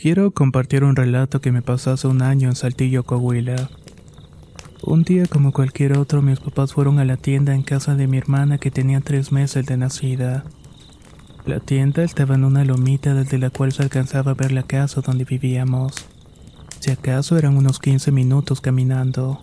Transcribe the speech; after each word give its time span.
Quiero 0.00 0.30
compartir 0.30 0.84
un 0.84 0.94
relato 0.94 1.40
que 1.40 1.50
me 1.50 1.60
pasó 1.60 1.90
hace 1.90 2.06
un 2.06 2.22
año 2.22 2.48
en 2.48 2.54
Saltillo, 2.54 3.02
Coahuila. 3.02 3.68
Un 4.80 5.02
día 5.02 5.26
como 5.26 5.50
cualquier 5.50 5.98
otro, 5.98 6.22
mis 6.22 6.38
papás 6.38 6.72
fueron 6.72 7.00
a 7.00 7.04
la 7.04 7.16
tienda 7.16 7.52
en 7.52 7.62
casa 7.62 7.96
de 7.96 8.06
mi 8.06 8.16
hermana 8.16 8.58
que 8.58 8.70
tenía 8.70 9.00
tres 9.00 9.32
meses 9.32 9.66
de 9.66 9.76
nacida. 9.76 10.44
La 11.46 11.58
tienda 11.58 12.04
estaba 12.04 12.36
en 12.36 12.44
una 12.44 12.64
lomita 12.64 13.12
desde 13.12 13.38
la 13.38 13.50
cual 13.50 13.72
se 13.72 13.82
alcanzaba 13.82 14.30
a 14.30 14.34
ver 14.34 14.52
la 14.52 14.62
casa 14.62 15.00
donde 15.00 15.24
vivíamos. 15.24 16.06
Si 16.78 16.92
acaso 16.92 17.36
eran 17.36 17.56
unos 17.56 17.80
15 17.80 18.12
minutos 18.12 18.60
caminando. 18.60 19.40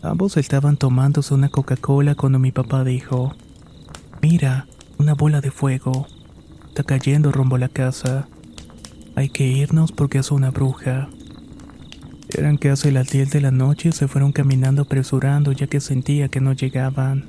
Ambos 0.00 0.38
estaban 0.38 0.78
tomándose 0.78 1.34
una 1.34 1.50
Coca-Cola 1.50 2.14
cuando 2.14 2.38
mi 2.38 2.50
papá 2.50 2.82
dijo, 2.82 3.34
Mira, 4.22 4.68
una 4.96 5.12
bola 5.12 5.42
de 5.42 5.50
fuego. 5.50 6.06
Está 6.68 6.82
cayendo 6.82 7.30
rumbo 7.30 7.56
a 7.56 7.58
la 7.58 7.68
casa. 7.68 8.26
Hay 9.20 9.28
que 9.28 9.46
irnos 9.46 9.92
porque 9.92 10.16
es 10.16 10.30
una 10.30 10.50
bruja. 10.50 11.10
Eran 12.30 12.56
casi 12.56 12.90
las 12.90 13.10
10 13.10 13.30
de 13.30 13.42
la 13.42 13.50
noche 13.50 13.90
y 13.90 13.92
se 13.92 14.08
fueron 14.08 14.32
caminando 14.32 14.80
apresurando 14.80 15.52
ya 15.52 15.66
que 15.66 15.80
sentía 15.80 16.30
que 16.30 16.40
no 16.40 16.54
llegaban. 16.54 17.26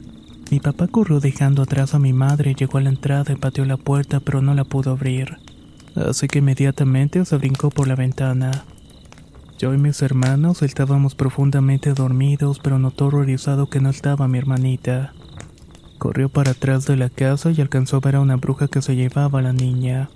Mi 0.49 0.61
papá 0.61 0.87
corrió 0.87 1.19
dejando 1.19 1.63
atrás 1.63 1.93
a 1.93 1.99
mi 1.99 2.13
madre, 2.13 2.55
llegó 2.55 2.77
a 2.77 2.81
la 2.81 2.91
entrada 2.91 3.33
y 3.33 3.35
pateó 3.35 3.65
la 3.65 3.75
puerta 3.75 4.21
pero 4.21 4.41
no 4.41 4.53
la 4.53 4.63
pudo 4.63 4.91
abrir. 4.91 5.35
Así 5.93 6.29
que 6.29 6.39
inmediatamente 6.39 7.25
se 7.25 7.35
brincó 7.35 7.69
por 7.69 7.89
la 7.89 7.97
ventana. 7.97 8.63
Yo 9.59 9.73
y 9.73 9.77
mis 9.77 10.01
hermanos 10.01 10.61
estábamos 10.61 11.13
profundamente 11.13 11.93
dormidos 11.93 12.61
pero 12.63 12.79
notó 12.79 13.07
horrorizado 13.07 13.69
que 13.69 13.81
no 13.81 13.89
estaba 13.89 14.29
mi 14.29 14.37
hermanita. 14.37 15.11
Corrió 15.97 16.29
para 16.29 16.51
atrás 16.51 16.85
de 16.85 16.95
la 16.95 17.09
casa 17.09 17.51
y 17.51 17.59
alcanzó 17.59 17.97
a 17.97 17.99
ver 17.99 18.15
a 18.15 18.21
una 18.21 18.37
bruja 18.37 18.69
que 18.69 18.81
se 18.81 18.95
llevaba 18.95 19.39
a 19.39 19.41
la 19.41 19.51
niña 19.51 20.09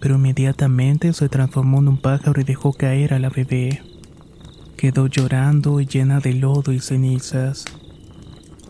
pero 0.00 0.16
inmediatamente 0.16 1.12
se 1.12 1.28
transformó 1.28 1.78
en 1.78 1.88
un 1.88 1.98
pájaro 1.98 2.40
y 2.40 2.44
dejó 2.44 2.72
caer 2.72 3.14
a 3.14 3.18
la 3.18 3.30
bebé. 3.30 3.82
Quedó 4.76 5.06
llorando 5.06 5.80
y 5.80 5.86
llena 5.86 6.20
de 6.20 6.34
lodo 6.34 6.72
y 6.72 6.80
cenizas. 6.80 7.64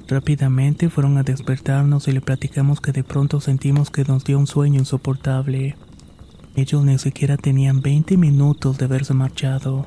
Rápidamente 0.08 0.88
fueron 0.88 1.18
a 1.18 1.24
despertarnos 1.24 2.06
y 2.06 2.12
le 2.12 2.20
platicamos 2.20 2.80
que 2.80 2.92
de 2.92 3.02
pronto 3.02 3.40
sentimos 3.40 3.90
que 3.90 4.04
nos 4.04 4.24
dio 4.24 4.38
un 4.38 4.46
sueño 4.46 4.78
insoportable. 4.78 5.76
Ellos 6.54 6.84
ni 6.84 6.96
siquiera 6.98 7.36
tenían 7.36 7.82
20 7.82 8.16
minutos 8.16 8.78
de 8.78 8.84
haberse 8.84 9.14
marchado. 9.14 9.86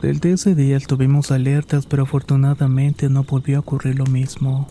Desde 0.00 0.32
ese 0.32 0.54
día 0.54 0.76
estuvimos 0.76 1.30
alertas, 1.30 1.86
pero 1.86 2.04
afortunadamente 2.04 3.08
no 3.08 3.22
volvió 3.22 3.58
a 3.58 3.60
ocurrir 3.60 3.96
lo 3.98 4.06
mismo. 4.06 4.66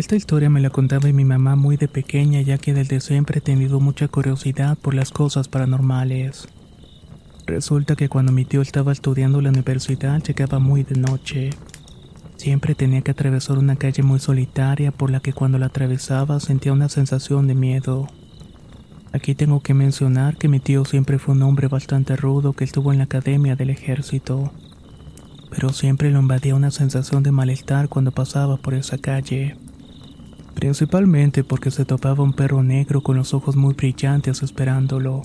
Esta 0.00 0.16
historia 0.16 0.48
me 0.48 0.62
la 0.62 0.70
contaba 0.70 1.12
mi 1.12 1.26
mamá 1.26 1.56
muy 1.56 1.76
de 1.76 1.86
pequeña 1.86 2.40
ya 2.40 2.56
que 2.56 2.72
desde 2.72 3.00
siempre 3.00 3.40
he 3.40 3.42
tenido 3.42 3.80
mucha 3.80 4.08
curiosidad 4.08 4.78
por 4.78 4.94
las 4.94 5.10
cosas 5.10 5.48
paranormales. 5.48 6.48
Resulta 7.44 7.96
que 7.96 8.08
cuando 8.08 8.32
mi 8.32 8.46
tío 8.46 8.62
estaba 8.62 8.92
estudiando 8.92 9.42
la 9.42 9.50
universidad 9.50 10.22
llegaba 10.22 10.58
muy 10.58 10.84
de 10.84 10.98
noche. 10.98 11.50
Siempre 12.38 12.74
tenía 12.74 13.02
que 13.02 13.10
atravesar 13.10 13.58
una 13.58 13.76
calle 13.76 14.02
muy 14.02 14.20
solitaria 14.20 14.90
por 14.90 15.10
la 15.10 15.20
que 15.20 15.34
cuando 15.34 15.58
la 15.58 15.66
atravesaba 15.66 16.40
sentía 16.40 16.72
una 16.72 16.88
sensación 16.88 17.46
de 17.46 17.54
miedo. 17.56 18.06
Aquí 19.12 19.34
tengo 19.34 19.60
que 19.60 19.74
mencionar 19.74 20.38
que 20.38 20.48
mi 20.48 20.60
tío 20.60 20.86
siempre 20.86 21.18
fue 21.18 21.34
un 21.34 21.42
hombre 21.42 21.68
bastante 21.68 22.16
rudo 22.16 22.54
que 22.54 22.64
estuvo 22.64 22.90
en 22.90 22.96
la 22.96 23.04
academia 23.04 23.54
del 23.54 23.68
ejército, 23.68 24.50
pero 25.50 25.74
siempre 25.74 26.10
lo 26.10 26.20
invadía 26.20 26.54
una 26.54 26.70
sensación 26.70 27.22
de 27.22 27.32
malestar 27.32 27.90
cuando 27.90 28.12
pasaba 28.12 28.56
por 28.56 28.72
esa 28.72 28.96
calle 28.96 29.58
principalmente 30.60 31.42
porque 31.42 31.70
se 31.70 31.86
topaba 31.86 32.22
un 32.22 32.34
perro 32.34 32.62
negro 32.62 33.00
con 33.00 33.16
los 33.16 33.32
ojos 33.32 33.56
muy 33.56 33.72
brillantes 33.72 34.42
esperándolo. 34.42 35.22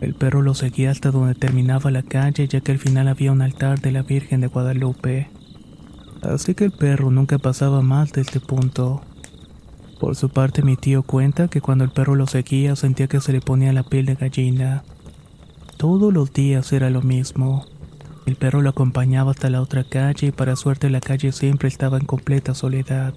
El 0.00 0.14
perro 0.14 0.40
lo 0.40 0.54
seguía 0.54 0.90
hasta 0.90 1.10
donde 1.10 1.34
terminaba 1.34 1.90
la 1.90 2.02
calle 2.02 2.48
ya 2.48 2.62
que 2.62 2.72
al 2.72 2.78
final 2.78 3.06
había 3.06 3.32
un 3.32 3.42
altar 3.42 3.80
de 3.80 3.92
la 3.92 4.02
Virgen 4.02 4.40
de 4.40 4.46
Guadalupe. 4.46 5.28
Así 6.22 6.54
que 6.54 6.64
el 6.64 6.72
perro 6.72 7.10
nunca 7.10 7.38
pasaba 7.38 7.82
más 7.82 8.12
de 8.12 8.22
este 8.22 8.40
punto. 8.40 9.02
Por 10.00 10.16
su 10.16 10.30
parte 10.30 10.62
mi 10.62 10.76
tío 10.76 11.02
cuenta 11.02 11.48
que 11.48 11.60
cuando 11.60 11.84
el 11.84 11.90
perro 11.90 12.14
lo 12.14 12.26
seguía 12.26 12.76
sentía 12.76 13.08
que 13.08 13.20
se 13.20 13.32
le 13.32 13.42
ponía 13.42 13.74
la 13.74 13.82
piel 13.82 14.06
de 14.06 14.14
gallina. 14.14 14.84
Todos 15.76 16.14
los 16.14 16.32
días 16.32 16.72
era 16.72 16.88
lo 16.88 17.02
mismo. 17.02 17.66
El 18.24 18.36
perro 18.36 18.62
lo 18.62 18.70
acompañaba 18.70 19.32
hasta 19.32 19.50
la 19.50 19.60
otra 19.60 19.84
calle 19.84 20.28
y 20.28 20.32
para 20.32 20.56
suerte 20.56 20.88
la 20.88 21.00
calle 21.00 21.30
siempre 21.30 21.68
estaba 21.68 21.98
en 21.98 22.06
completa 22.06 22.54
soledad 22.54 23.12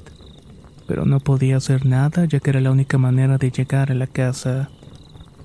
pero 0.87 1.05
no 1.05 1.19
podía 1.19 1.57
hacer 1.57 1.85
nada 1.85 2.25
ya 2.25 2.39
que 2.39 2.49
era 2.49 2.61
la 2.61 2.71
única 2.71 2.97
manera 2.97 3.37
de 3.37 3.51
llegar 3.51 3.91
a 3.91 3.95
la 3.95 4.07
casa. 4.07 4.69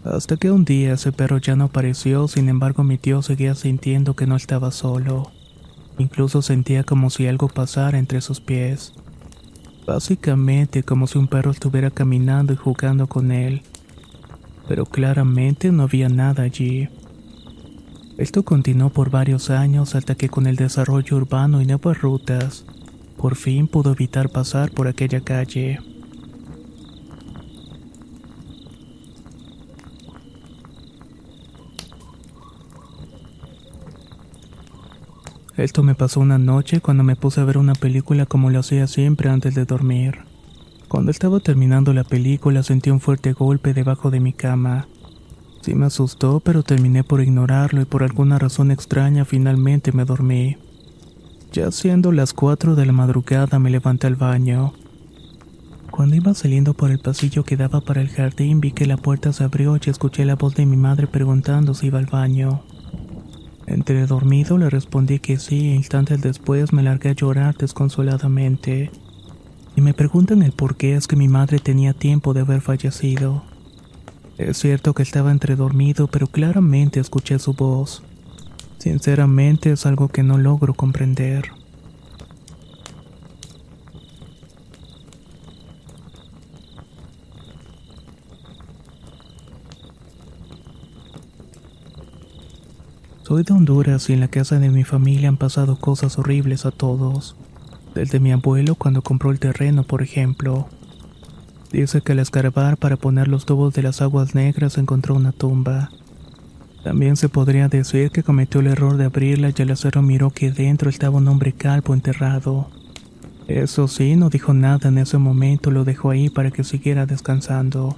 Hasta 0.04 0.36
que 0.36 0.50
un 0.50 0.64
día 0.64 0.94
ese 0.94 1.12
perro 1.12 1.38
ya 1.38 1.56
no 1.56 1.64
apareció, 1.64 2.28
sin 2.28 2.48
embargo 2.48 2.84
mi 2.84 2.98
tío 2.98 3.22
seguía 3.22 3.54
sintiendo 3.54 4.14
que 4.14 4.26
no 4.26 4.36
estaba 4.36 4.70
solo. 4.70 5.30
Incluso 5.98 6.42
sentía 6.42 6.84
como 6.84 7.10
si 7.10 7.26
algo 7.26 7.48
pasara 7.48 7.98
entre 7.98 8.20
sus 8.20 8.40
pies. 8.40 8.94
Básicamente 9.86 10.82
como 10.82 11.06
si 11.06 11.18
un 11.18 11.28
perro 11.28 11.50
estuviera 11.50 11.90
caminando 11.90 12.52
y 12.52 12.56
jugando 12.56 13.06
con 13.06 13.32
él. 13.32 13.62
Pero 14.68 14.86
claramente 14.86 15.72
no 15.72 15.84
había 15.84 16.08
nada 16.08 16.44
allí. 16.44 16.88
Esto 18.18 18.42
continuó 18.42 18.90
por 18.90 19.10
varios 19.10 19.50
años 19.50 19.94
hasta 19.94 20.14
que 20.14 20.28
con 20.28 20.46
el 20.46 20.56
desarrollo 20.56 21.16
urbano 21.16 21.62
y 21.62 21.66
nuevas 21.66 22.00
rutas, 22.00 22.64
por 23.18 23.34
fin 23.34 23.66
pudo 23.66 23.92
evitar 23.92 24.30
pasar 24.30 24.70
por 24.70 24.86
aquella 24.86 25.20
calle. 25.20 25.80
Esto 35.56 35.82
me 35.82 35.96
pasó 35.96 36.20
una 36.20 36.38
noche 36.38 36.80
cuando 36.80 37.02
me 37.02 37.16
puse 37.16 37.40
a 37.40 37.44
ver 37.44 37.58
una 37.58 37.74
película 37.74 38.26
como 38.26 38.48
lo 38.48 38.60
hacía 38.60 38.86
siempre 38.86 39.28
antes 39.28 39.56
de 39.56 39.64
dormir. 39.64 40.18
Cuando 40.86 41.10
estaba 41.10 41.40
terminando 41.40 41.92
la 41.92 42.04
película 42.04 42.62
sentí 42.62 42.90
un 42.90 43.00
fuerte 43.00 43.32
golpe 43.32 43.74
debajo 43.74 44.12
de 44.12 44.20
mi 44.20 44.32
cama. 44.32 44.86
Sí 45.62 45.74
me 45.74 45.86
asustó, 45.86 46.38
pero 46.38 46.62
terminé 46.62 47.02
por 47.02 47.20
ignorarlo 47.20 47.82
y 47.82 47.86
por 47.86 48.04
alguna 48.04 48.38
razón 48.38 48.70
extraña 48.70 49.24
finalmente 49.24 49.90
me 49.90 50.04
dormí. 50.04 50.56
Ya 51.52 51.70
siendo 51.70 52.12
las 52.12 52.34
4 52.34 52.74
de 52.74 52.84
la 52.84 52.92
madrugada 52.92 53.58
me 53.58 53.70
levanté 53.70 54.06
al 54.06 54.16
baño. 54.16 54.74
Cuando 55.90 56.14
iba 56.14 56.34
saliendo 56.34 56.74
por 56.74 56.90
el 56.90 56.98
pasillo 56.98 57.42
que 57.44 57.56
daba 57.56 57.80
para 57.80 58.02
el 58.02 58.08
jardín 58.08 58.60
vi 58.60 58.72
que 58.72 58.86
la 58.86 58.98
puerta 58.98 59.32
se 59.32 59.44
abrió 59.44 59.76
y 59.76 59.90
escuché 59.90 60.24
la 60.24 60.36
voz 60.36 60.54
de 60.54 60.66
mi 60.66 60.76
madre 60.76 61.06
preguntando 61.06 61.72
si 61.74 61.86
iba 61.86 61.98
al 61.98 62.06
baño. 62.06 62.62
Entre 63.66 64.06
dormido 64.06 64.58
le 64.58 64.70
respondí 64.70 65.18
que 65.18 65.38
sí 65.38 65.70
e 65.70 65.74
instantes 65.74 66.20
después 66.20 66.72
me 66.72 66.82
largué 66.82 67.10
a 67.10 67.14
llorar 67.14 67.56
desconsoladamente. 67.56 68.90
Y 69.74 69.80
me 69.80 69.94
preguntan 69.94 70.42
el 70.42 70.52
por 70.52 70.76
qué 70.76 70.96
es 70.96 71.06
que 71.06 71.16
mi 71.16 71.28
madre 71.28 71.58
tenía 71.58 71.94
tiempo 71.94 72.34
de 72.34 72.40
haber 72.40 72.60
fallecido. 72.60 73.42
Es 74.36 74.58
cierto 74.58 74.94
que 74.94 75.02
estaba 75.02 75.32
entre 75.32 75.56
dormido, 75.56 76.06
pero 76.08 76.26
claramente 76.26 77.00
escuché 77.00 77.38
su 77.38 77.54
voz. 77.54 78.02
Sinceramente 78.78 79.72
es 79.72 79.86
algo 79.86 80.08
que 80.08 80.22
no 80.22 80.38
logro 80.38 80.74
comprender. 80.74 81.50
Soy 93.28 93.42
de 93.42 93.52
Honduras 93.52 94.08
y 94.08 94.14
en 94.14 94.20
la 94.20 94.28
casa 94.28 94.58
de 94.58 94.70
mi 94.70 94.84
familia 94.84 95.28
han 95.28 95.36
pasado 95.36 95.78
cosas 95.78 96.18
horribles 96.18 96.64
a 96.64 96.70
todos. 96.70 97.36
Del 97.94 98.08
de 98.08 98.20
mi 98.20 98.32
abuelo 98.32 98.74
cuando 98.74 99.02
compró 99.02 99.32
el 99.32 99.38
terreno, 99.38 99.82
por 99.82 100.00
ejemplo. 100.00 100.66
Dice 101.70 102.00
que 102.00 102.12
al 102.12 102.20
escarbar 102.20 102.78
para 102.78 102.96
poner 102.96 103.28
los 103.28 103.44
tubos 103.44 103.74
de 103.74 103.82
las 103.82 104.00
aguas 104.00 104.34
negras 104.34 104.78
encontró 104.78 105.14
una 105.14 105.32
tumba. 105.32 105.90
También 106.84 107.16
se 107.16 107.28
podría 107.28 107.68
decir 107.68 108.10
que 108.10 108.22
cometió 108.22 108.60
el 108.60 108.68
error 108.68 108.96
de 108.96 109.06
abrirla 109.06 109.52
y 109.56 109.62
al 109.62 109.70
hacerlo 109.70 110.02
miró 110.02 110.30
que 110.30 110.50
dentro 110.50 110.88
estaba 110.88 111.18
un 111.18 111.28
hombre 111.28 111.52
calvo 111.52 111.94
enterrado. 111.94 112.68
Eso 113.48 113.88
sí, 113.88 114.14
no 114.14 114.28
dijo 114.28 114.52
nada 114.52 114.88
en 114.88 114.98
ese 114.98 115.18
momento, 115.18 115.70
lo 115.70 115.84
dejó 115.84 116.10
ahí 116.10 116.28
para 116.28 116.50
que 116.50 116.64
siguiera 116.64 117.06
descansando. 117.06 117.96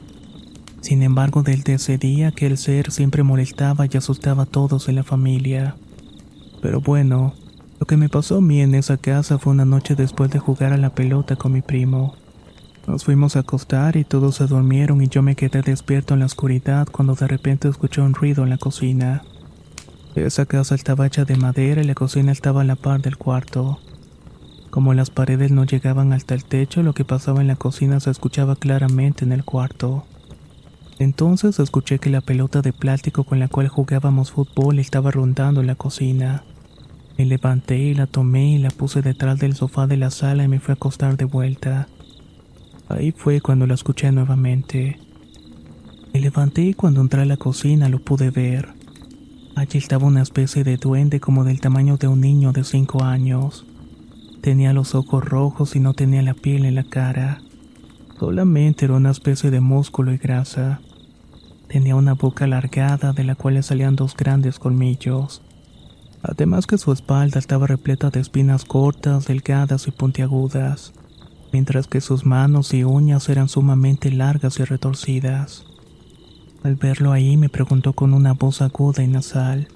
Sin 0.81 1.03
embargo, 1.03 1.43
desde 1.43 1.75
ese 1.75 1.99
día 1.99 2.29
aquel 2.29 2.57
ser 2.57 2.91
siempre 2.91 3.23
molestaba 3.23 3.87
y 3.87 3.97
asustaba 3.97 4.45
a 4.45 4.47
todos 4.47 4.89
en 4.89 4.95
la 4.95 5.03
familia. 5.03 5.77
Pero 6.63 6.81
bueno, 6.81 7.35
lo 7.79 7.87
que 7.87 7.97
me 7.97 8.09
pasó 8.09 8.37
a 8.37 8.41
mí 8.41 8.61
en 8.61 8.75
esa 8.75 8.97
casa 8.97 9.39
fue 9.39 9.53
una 9.53 9.65
noche 9.65 9.95
después 9.95 10.31
de 10.31 10.39
jugar 10.39 10.73
a 10.73 10.79
la 10.79 10.95
pelota 10.95 11.37
con 11.37 11.53
mi 11.53 11.63
primo. 11.63 12.15
Nos 12.87 13.05
fuimos 13.05 13.37
a 13.37 13.41
acostar 13.41 13.97
y 13.97 14.05
todos 14.05 14.37
se 14.37 14.47
durmieron 14.47 15.03
y 15.03 15.09
yo 15.09 15.23
me 15.23 15.37
quedé 15.37 15.63
despierto 15.63 16.15
en 16.15 16.21
la 16.21 16.27
oscuridad 16.27 16.89
cuando 16.91 17.15
de 17.15 17.29
repente 17.29 17.69
escuché 17.69 18.01
un 18.01 18.15
ruido 18.15 18.43
en 18.43 18.51
la 18.51 18.59
cocina. 18.59 19.23
Esa 20.15 20.47
casa 20.47 20.75
estaba 20.75 21.07
hecha 21.07 21.25
de 21.25 21.37
madera 21.37 21.83
y 21.83 21.87
la 21.87 21.95
cocina 21.95 22.33
estaba 22.33 22.63
a 22.63 22.65
la 22.65 22.77
par 22.77 23.01
del 23.01 23.17
cuarto. 23.17 23.79
Como 24.71 24.95
las 24.95 25.11
paredes 25.11 25.51
no 25.51 25.65
llegaban 25.65 26.13
hasta 26.13 26.35
el 26.35 26.45
techo, 26.45 26.83
lo 26.83 26.95
que 26.95 27.05
pasaba 27.05 27.41
en 27.41 27.49
la 27.49 27.57
cocina 27.57 28.01
se 28.01 28.11
escuchaba 28.11 28.57
claramente 28.57 29.25
en 29.25 29.33
el 29.33 29.45
cuarto. 29.45 30.05
Entonces 30.99 31.59
escuché 31.59 31.99
que 31.99 32.11
la 32.11 32.21
pelota 32.21 32.61
de 32.61 32.73
plástico 32.73 33.25
con 33.25 33.39
la 33.39 33.49
cual 33.49 33.69
jugábamos 33.69 34.33
fútbol 34.33 34.79
estaba 34.79 35.11
rondando 35.11 35.63
la 35.63 35.75
cocina. 35.75 36.45
Me 37.17 37.25
levanté 37.25 37.79
y 37.79 37.95
la 37.95 38.07
tomé 38.07 38.53
y 38.53 38.59
la 38.59 38.71
puse 38.71 39.03
detrás 39.03 39.39
del 39.39 39.55
sofá 39.55 39.87
de 39.87 39.97
la 39.97 40.11
sala 40.11 40.45
y 40.45 40.49
me 40.49 40.61
fui 40.61 40.73
a 40.73 40.75
acostar 40.75 41.17
de 41.17 41.25
vuelta. 41.25 41.89
Ahí 42.91 43.13
fue 43.13 43.41
cuando 43.41 43.69
la 43.69 43.75
escuché 43.75 44.11
nuevamente. 44.11 44.99
Me 46.13 46.19
levanté 46.19 46.63
y 46.63 46.75
cuando 46.75 47.01
entré 47.01 47.23
a 47.23 47.25
la 47.25 47.37
cocina 47.37 47.89
lo 47.89 48.01
pude 48.01 48.31
ver. 48.31 48.71
Allí 49.55 49.79
estaba 49.79 50.09
una 50.09 50.23
especie 50.23 50.65
de 50.65 50.77
duende 50.77 51.21
como 51.21 51.45
del 51.45 51.61
tamaño 51.61 51.99
de 51.99 52.09
un 52.09 52.21
niño 52.21 52.51
de 52.51 52.65
cinco 52.65 53.05
años. 53.05 53.65
Tenía 54.41 54.73
los 54.73 54.97
ojos 54.97 55.25
rojos 55.25 55.77
y 55.77 55.81
no 55.81 55.95
tenía 55.95 56.21
la 56.23 56.35
piel 56.35 56.65
en 56.65 56.75
la 56.75 56.83
cara. 56.83 57.41
Solamente 58.19 58.87
era 58.87 58.95
una 58.95 59.11
especie 59.13 59.53
de 59.53 59.61
músculo 59.61 60.13
y 60.13 60.19
grasa. 60.19 60.81
Tenía 61.69 61.95
una 61.95 62.15
boca 62.15 62.47
alargada 62.47 63.13
de 63.13 63.23
la 63.23 63.37
cual 63.37 63.63
salían 63.63 63.95
dos 63.95 64.17
grandes 64.17 64.59
colmillos. 64.59 65.43
Además 66.23 66.67
que 66.67 66.77
su 66.77 66.91
espalda 66.91 67.39
estaba 67.39 67.69
repleta 67.69 68.11
de 68.11 68.19
espinas 68.19 68.65
cortas, 68.65 69.27
delgadas 69.27 69.87
y 69.87 69.93
puntiagudas, 69.93 70.93
mientras 71.53 71.87
que 71.87 72.01
sus 72.01 72.25
manos 72.27 72.73
y 72.75 72.85
uñas 72.85 73.29
eran 73.29 73.49
sumamente 73.49 74.11
largas 74.11 74.59
y 74.61 74.65
retorcidas. 74.65 75.65
Al 76.63 76.77
verlo 76.77 77.13
ahí 77.13 77.37
me 77.37 77.49
preguntó 77.49 77.93
con 77.95 78.13
una 78.15 78.35
voz 78.35 78.61
aguda 78.63 79.03
y 79.03 79.07
nasal, 79.07 79.69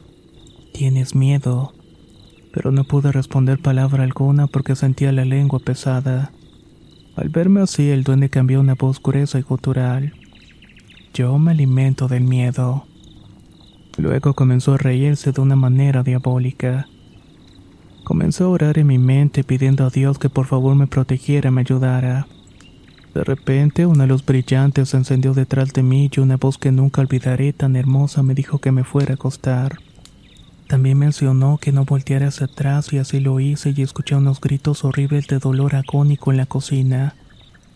¿Tienes 0.75 1.15
miedo? 1.15 1.73
Pero 2.53 2.73
no 2.73 2.83
pude 2.83 3.13
responder 3.13 3.61
palabra 3.61 4.03
alguna 4.03 4.49
porque 4.49 4.75
sentía 4.75 5.13
la 5.13 5.25
lengua 5.25 5.61
pesada. 5.61 6.33
Al 7.15 7.29
verme 7.29 7.61
así, 7.61 7.91
el 7.91 8.03
duende 8.03 8.29
cambió 8.29 8.59
una 8.59 8.75
voz 8.75 9.01
gruesa 9.01 9.39
y 9.39 9.43
gutural. 9.43 10.15
Yo 11.15 11.39
me 11.39 11.53
alimento 11.53 12.09
del 12.09 12.25
miedo. 12.25 12.87
Luego 13.99 14.35
comenzó 14.35 14.75
a 14.75 14.79
reírse 14.79 15.31
de 15.31 15.41
una 15.41 15.55
manera 15.55 16.03
diabólica. 16.03 16.89
Comenzó 18.05 18.45
a 18.45 18.49
orar 18.49 18.79
en 18.79 18.87
mi 18.87 18.99
mente 18.99 19.45
pidiendo 19.45 19.87
a 19.87 19.91
Dios 19.91 20.19
que 20.19 20.29
por 20.29 20.45
favor 20.45 20.75
me 20.77 20.87
protegiera 20.87 21.51
me 21.51 21.63
ayudara. 21.63 22.27
De 23.15 23.25
repente 23.25 23.87
una 23.87 24.07
luz 24.07 24.25
brillante 24.27 24.85
se 24.85 24.99
encendió 24.99 25.33
detrás 25.33 25.73
de 25.73 25.83
mí 25.83 26.11
y 26.15 26.21
una 26.21 26.37
voz 26.37 26.59
que 26.59 26.71
nunca 26.71 27.01
olvidaré 27.01 27.55
tan 27.55 27.77
hermosa 27.77 28.23
me 28.23 28.35
dijo 28.35 28.59
que 28.59 28.73
me 28.73 28.85
fuera 28.85 29.13
a 29.13 29.15
acostar. 29.15 29.79
También 30.69 30.99
mencionó 30.99 31.57
que 31.57 31.73
no 31.73 31.87
volteara 31.87 32.29
hacia 32.29 32.47
atrás 32.47 32.93
y 32.93 32.99
así 32.99 33.21
lo 33.21 33.41
hice 33.41 33.73
y 33.75 33.81
escuché 33.81 34.17
unos 34.17 34.39
gritos 34.39 34.85
horribles 34.85 35.27
de 35.27 35.39
dolor 35.39 35.75
agónico 35.75 36.31
en 36.31 36.37
la 36.37 36.47
cocina. 36.47 37.15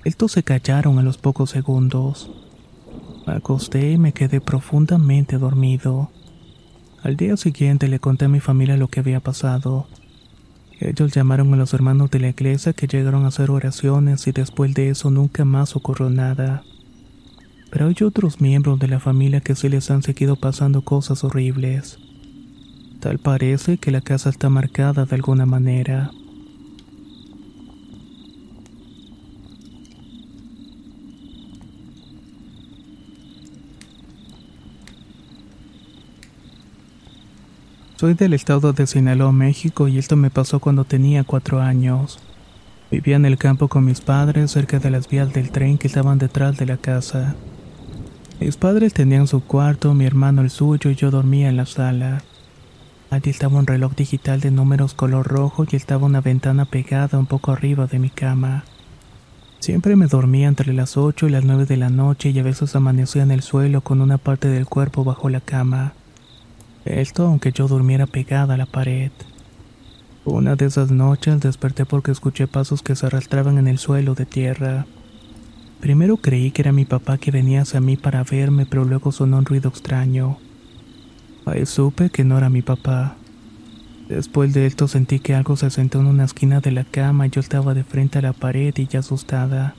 Estos 0.04 0.32
se 0.32 0.42
callaron 0.42 0.98
a 0.98 1.02
los 1.02 1.16
pocos 1.16 1.50
segundos. 1.50 2.30
Me 3.26 3.34
acosté 3.34 3.92
y 3.92 3.98
me 3.98 4.12
quedé 4.12 4.42
profundamente 4.42 5.38
dormido. 5.38 6.10
Al 7.02 7.16
día 7.16 7.36
siguiente 7.36 7.88
le 7.88 7.98
conté 7.98 8.26
a 8.26 8.28
mi 8.28 8.40
familia 8.40 8.76
lo 8.76 8.88
que 8.88 9.00
había 9.00 9.20
pasado. 9.20 9.86
Ellos 10.80 11.12
llamaron 11.12 11.52
a 11.52 11.56
los 11.56 11.74
hermanos 11.74 12.10
de 12.10 12.20
la 12.20 12.28
iglesia 12.28 12.72
que 12.72 12.86
llegaron 12.86 13.24
a 13.24 13.28
hacer 13.28 13.50
oraciones 13.50 14.26
y 14.28 14.32
después 14.32 14.74
de 14.74 14.90
eso 14.90 15.10
nunca 15.10 15.44
más 15.44 15.74
ocurrió 15.74 16.08
nada. 16.08 16.62
Pero 17.70 17.88
hay 17.88 17.96
otros 18.04 18.40
miembros 18.40 18.78
de 18.78 18.88
la 18.88 19.00
familia 19.00 19.40
que 19.40 19.56
sí 19.56 19.68
les 19.68 19.90
han 19.90 20.02
seguido 20.02 20.36
pasando 20.36 20.82
cosas 20.82 21.24
horribles. 21.24 21.98
Tal 23.00 23.18
parece 23.18 23.78
que 23.78 23.90
la 23.90 24.00
casa 24.00 24.30
está 24.30 24.50
marcada 24.50 25.04
de 25.04 25.14
alguna 25.16 25.46
manera. 25.46 26.10
Soy 37.98 38.14
del 38.14 38.32
estado 38.32 38.72
de 38.72 38.86
Sinaloa, 38.86 39.32
México, 39.32 39.88
y 39.88 39.98
esto 39.98 40.14
me 40.14 40.30
pasó 40.30 40.60
cuando 40.60 40.84
tenía 40.84 41.24
cuatro 41.24 41.60
años. 41.60 42.20
Vivía 42.92 43.16
en 43.16 43.24
el 43.24 43.38
campo 43.38 43.66
con 43.66 43.84
mis 43.84 44.00
padres 44.00 44.52
cerca 44.52 44.78
de 44.78 44.88
las 44.88 45.08
vías 45.08 45.32
del 45.32 45.50
tren 45.50 45.78
que 45.78 45.88
estaban 45.88 46.16
detrás 46.16 46.56
de 46.58 46.66
la 46.66 46.76
casa. 46.76 47.34
Mis 48.38 48.56
padres 48.56 48.94
tenían 48.94 49.26
su 49.26 49.42
cuarto, 49.42 49.94
mi 49.94 50.04
hermano 50.04 50.42
el 50.42 50.50
suyo 50.50 50.90
y 50.90 50.94
yo 50.94 51.10
dormía 51.10 51.48
en 51.48 51.56
la 51.56 51.66
sala. 51.66 52.22
Allí 53.10 53.30
estaba 53.30 53.58
un 53.58 53.66
reloj 53.66 53.96
digital 53.96 54.38
de 54.38 54.52
números 54.52 54.94
color 54.94 55.26
rojo 55.26 55.64
y 55.68 55.74
estaba 55.74 56.06
una 56.06 56.20
ventana 56.20 56.66
pegada 56.66 57.18
un 57.18 57.26
poco 57.26 57.50
arriba 57.50 57.88
de 57.88 57.98
mi 57.98 58.10
cama. 58.10 58.62
Siempre 59.58 59.96
me 59.96 60.06
dormía 60.06 60.46
entre 60.46 60.72
las 60.72 60.96
8 60.96 61.26
y 61.26 61.30
las 61.30 61.42
9 61.42 61.66
de 61.66 61.76
la 61.76 61.88
noche 61.88 62.30
y 62.30 62.38
a 62.38 62.44
veces 62.44 62.76
amanecía 62.76 63.24
en 63.24 63.32
el 63.32 63.42
suelo 63.42 63.80
con 63.80 64.00
una 64.00 64.18
parte 64.18 64.46
del 64.46 64.66
cuerpo 64.66 65.02
bajo 65.02 65.28
la 65.28 65.40
cama. 65.40 65.94
Esto 66.88 67.26
aunque 67.26 67.52
yo 67.52 67.68
durmiera 67.68 68.06
pegada 68.06 68.54
a 68.54 68.56
la 68.56 68.64
pared. 68.64 69.12
Una 70.24 70.56
de 70.56 70.64
esas 70.64 70.90
noches 70.90 71.38
desperté 71.38 71.84
porque 71.84 72.12
escuché 72.12 72.46
pasos 72.46 72.82
que 72.82 72.96
se 72.96 73.04
arrastraban 73.04 73.58
en 73.58 73.68
el 73.68 73.76
suelo 73.76 74.14
de 74.14 74.24
tierra. 74.24 74.86
Primero 75.80 76.16
creí 76.16 76.50
que 76.50 76.62
era 76.62 76.72
mi 76.72 76.86
papá 76.86 77.18
que 77.18 77.30
venía 77.30 77.60
hacia 77.60 77.82
mí 77.82 77.98
para 77.98 78.24
verme, 78.24 78.64
pero 78.64 78.86
luego 78.86 79.12
sonó 79.12 79.36
un 79.36 79.44
ruido 79.44 79.68
extraño. 79.68 80.38
Ahí 81.44 81.66
supe 81.66 82.08
que 82.08 82.24
no 82.24 82.38
era 82.38 82.48
mi 82.48 82.62
papá. 82.62 83.16
Después 84.08 84.54
de 84.54 84.64
esto 84.64 84.88
sentí 84.88 85.18
que 85.20 85.34
algo 85.34 85.58
se 85.58 85.68
sentó 85.68 86.00
en 86.00 86.06
una 86.06 86.24
esquina 86.24 86.60
de 86.60 86.72
la 86.72 86.84
cama 86.84 87.26
y 87.26 87.30
yo 87.30 87.40
estaba 87.40 87.74
de 87.74 87.84
frente 87.84 88.18
a 88.18 88.22
la 88.22 88.32
pared 88.32 88.72
y 88.74 88.86
ya 88.86 89.00
asustada. 89.00 89.74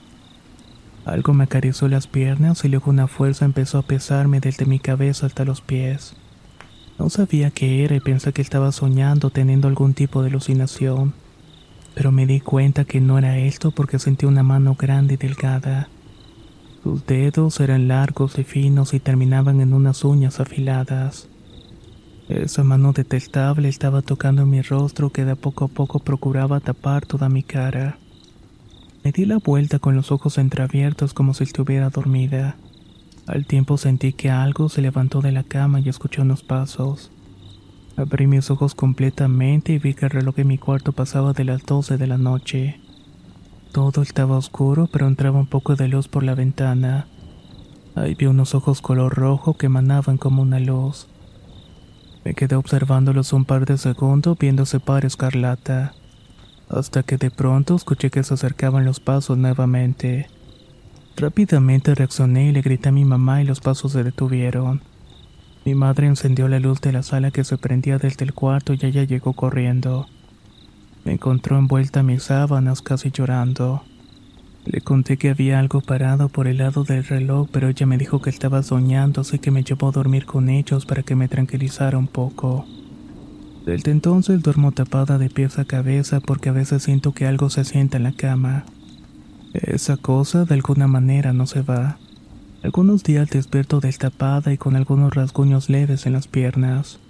Algo 1.04 1.34
me 1.34 1.42
acarició 1.42 1.88
las 1.88 2.06
piernas 2.06 2.64
y 2.64 2.68
luego 2.68 2.92
una 2.92 3.08
fuerza 3.08 3.46
empezó 3.46 3.78
a 3.78 3.82
pesarme 3.82 4.38
desde 4.38 4.64
mi 4.64 4.78
cabeza 4.78 5.26
hasta 5.26 5.44
los 5.44 5.60
pies. 5.60 6.14
No 7.00 7.08
sabía 7.08 7.50
qué 7.50 7.82
era 7.82 7.96
y 7.96 8.00
pensé 8.00 8.34
que 8.34 8.42
estaba 8.42 8.72
soñando 8.72 9.30
teniendo 9.30 9.68
algún 9.68 9.94
tipo 9.94 10.20
de 10.20 10.28
alucinación. 10.28 11.14
Pero 11.94 12.12
me 12.12 12.26
di 12.26 12.40
cuenta 12.40 12.84
que 12.84 13.00
no 13.00 13.16
era 13.16 13.38
esto 13.38 13.70
porque 13.70 13.98
sentí 13.98 14.26
una 14.26 14.42
mano 14.42 14.76
grande 14.78 15.14
y 15.14 15.16
delgada. 15.16 15.88
Sus 16.82 17.06
dedos 17.06 17.58
eran 17.60 17.88
largos 17.88 18.38
y 18.38 18.44
finos 18.44 18.92
y 18.92 19.00
terminaban 19.00 19.62
en 19.62 19.72
unas 19.72 20.04
uñas 20.04 20.40
afiladas. 20.40 21.26
Esa 22.28 22.64
mano 22.64 22.92
detestable 22.92 23.70
estaba 23.70 24.02
tocando 24.02 24.44
mi 24.44 24.60
rostro 24.60 25.08
que 25.08 25.24
de 25.24 25.36
poco 25.36 25.64
a 25.64 25.68
poco 25.68 26.00
procuraba 26.00 26.60
tapar 26.60 27.06
toda 27.06 27.30
mi 27.30 27.42
cara. 27.42 27.96
Me 29.02 29.10
di 29.10 29.24
la 29.24 29.38
vuelta 29.38 29.78
con 29.78 29.96
los 29.96 30.12
ojos 30.12 30.36
entreabiertos 30.36 31.14
como 31.14 31.32
si 31.32 31.44
estuviera 31.44 31.88
dormida. 31.88 32.56
Al 33.30 33.46
tiempo 33.46 33.76
sentí 33.76 34.12
que 34.12 34.28
algo 34.28 34.68
se 34.68 34.82
levantó 34.82 35.20
de 35.20 35.30
la 35.30 35.44
cama 35.44 35.78
y 35.78 35.88
escuché 35.88 36.20
unos 36.20 36.42
pasos. 36.42 37.12
Abrí 37.96 38.26
mis 38.26 38.50
ojos 38.50 38.74
completamente 38.74 39.72
y 39.72 39.78
vi 39.78 39.94
que 39.94 40.06
el 40.06 40.10
reloj 40.10 40.40
en 40.40 40.48
mi 40.48 40.58
cuarto 40.58 40.90
pasaba 40.90 41.32
de 41.32 41.44
las 41.44 41.64
12 41.64 41.96
de 41.96 42.08
la 42.08 42.18
noche. 42.18 42.80
Todo 43.70 44.02
estaba 44.02 44.36
oscuro, 44.36 44.88
pero 44.92 45.06
entraba 45.06 45.38
un 45.38 45.46
poco 45.46 45.76
de 45.76 45.86
luz 45.86 46.08
por 46.08 46.24
la 46.24 46.34
ventana. 46.34 47.06
Ahí 47.94 48.16
vi 48.16 48.26
unos 48.26 48.56
ojos 48.56 48.82
color 48.82 49.14
rojo 49.14 49.56
que 49.56 49.66
emanaban 49.66 50.18
como 50.18 50.42
una 50.42 50.58
luz. 50.58 51.06
Me 52.24 52.34
quedé 52.34 52.56
observándolos 52.56 53.32
un 53.32 53.44
par 53.44 53.64
de 53.64 53.78
segundos 53.78 54.36
viéndose 54.38 54.80
par 54.80 55.04
escarlata, 55.04 55.94
hasta 56.68 57.04
que 57.04 57.16
de 57.16 57.30
pronto 57.30 57.76
escuché 57.76 58.10
que 58.10 58.24
se 58.24 58.34
acercaban 58.34 58.84
los 58.84 58.98
pasos 58.98 59.38
nuevamente. 59.38 60.26
Rápidamente 61.20 61.94
reaccioné 61.94 62.48
y 62.48 62.52
le 62.52 62.62
grité 62.62 62.88
a 62.88 62.92
mi 62.92 63.04
mamá 63.04 63.42
y 63.42 63.44
los 63.44 63.60
pasos 63.60 63.92
se 63.92 64.02
detuvieron. 64.02 64.80
Mi 65.66 65.74
madre 65.74 66.06
encendió 66.06 66.48
la 66.48 66.60
luz 66.60 66.80
de 66.80 66.92
la 66.92 67.02
sala 67.02 67.30
que 67.30 67.44
se 67.44 67.58
prendía 67.58 67.98
desde 67.98 68.24
el 68.24 68.32
cuarto 68.32 68.72
y 68.72 68.78
ella 68.80 69.04
llegó 69.04 69.34
corriendo. 69.34 70.06
Me 71.04 71.12
encontró 71.12 71.58
envuelta 71.58 72.00
en 72.00 72.06
mis 72.06 72.22
sábanas 72.22 72.80
casi 72.80 73.10
llorando. 73.10 73.82
Le 74.64 74.80
conté 74.80 75.18
que 75.18 75.28
había 75.28 75.58
algo 75.58 75.82
parado 75.82 76.30
por 76.30 76.48
el 76.48 76.56
lado 76.56 76.84
del 76.84 77.04
reloj, 77.04 77.50
pero 77.52 77.68
ella 77.68 77.84
me 77.84 77.98
dijo 77.98 78.22
que 78.22 78.30
estaba 78.30 78.62
soñando, 78.62 79.20
así 79.20 79.38
que 79.38 79.50
me 79.50 79.62
llevó 79.62 79.88
a 79.88 79.92
dormir 79.92 80.24
con 80.24 80.48
ellos 80.48 80.86
para 80.86 81.02
que 81.02 81.16
me 81.16 81.28
tranquilizara 81.28 81.98
un 81.98 82.06
poco. 82.06 82.64
Desde 83.66 83.90
entonces 83.90 84.42
duermo 84.42 84.72
tapada 84.72 85.18
de 85.18 85.28
pies 85.28 85.58
a 85.58 85.66
cabeza 85.66 86.20
porque 86.20 86.48
a 86.48 86.52
veces 86.52 86.82
siento 86.82 87.12
que 87.12 87.26
algo 87.26 87.50
se 87.50 87.64
sienta 87.64 87.98
en 87.98 88.04
la 88.04 88.12
cama. 88.12 88.64
Esa 89.52 89.96
cosa 89.96 90.44
de 90.44 90.54
alguna 90.54 90.86
manera 90.86 91.32
no 91.32 91.46
se 91.46 91.62
va. 91.62 91.98
Algunos 92.62 93.02
días 93.02 93.30
despierto 93.30 93.80
destapada 93.80 94.52
y 94.52 94.58
con 94.58 94.76
algunos 94.76 95.14
rasguños 95.14 95.68
leves 95.68 96.06
en 96.06 96.12
las 96.12 96.28
piernas. 96.28 97.00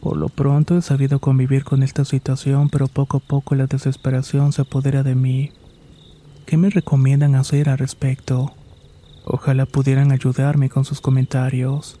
Por 0.00 0.16
lo 0.16 0.28
pronto 0.28 0.78
he 0.78 0.82
sabido 0.82 1.18
convivir 1.18 1.64
con 1.64 1.82
esta 1.82 2.04
situación, 2.04 2.70
pero 2.70 2.88
poco 2.88 3.18
a 3.18 3.20
poco 3.20 3.54
la 3.54 3.66
desesperación 3.66 4.52
se 4.52 4.62
apodera 4.62 5.02
de 5.02 5.14
mí. 5.14 5.52
¿Qué 6.46 6.56
me 6.56 6.70
recomiendan 6.70 7.34
hacer 7.34 7.68
al 7.68 7.78
respecto? 7.78 8.52
Ojalá 9.24 9.66
pudieran 9.66 10.10
ayudarme 10.10 10.70
con 10.70 10.84
sus 10.84 11.00
comentarios. 11.00 12.00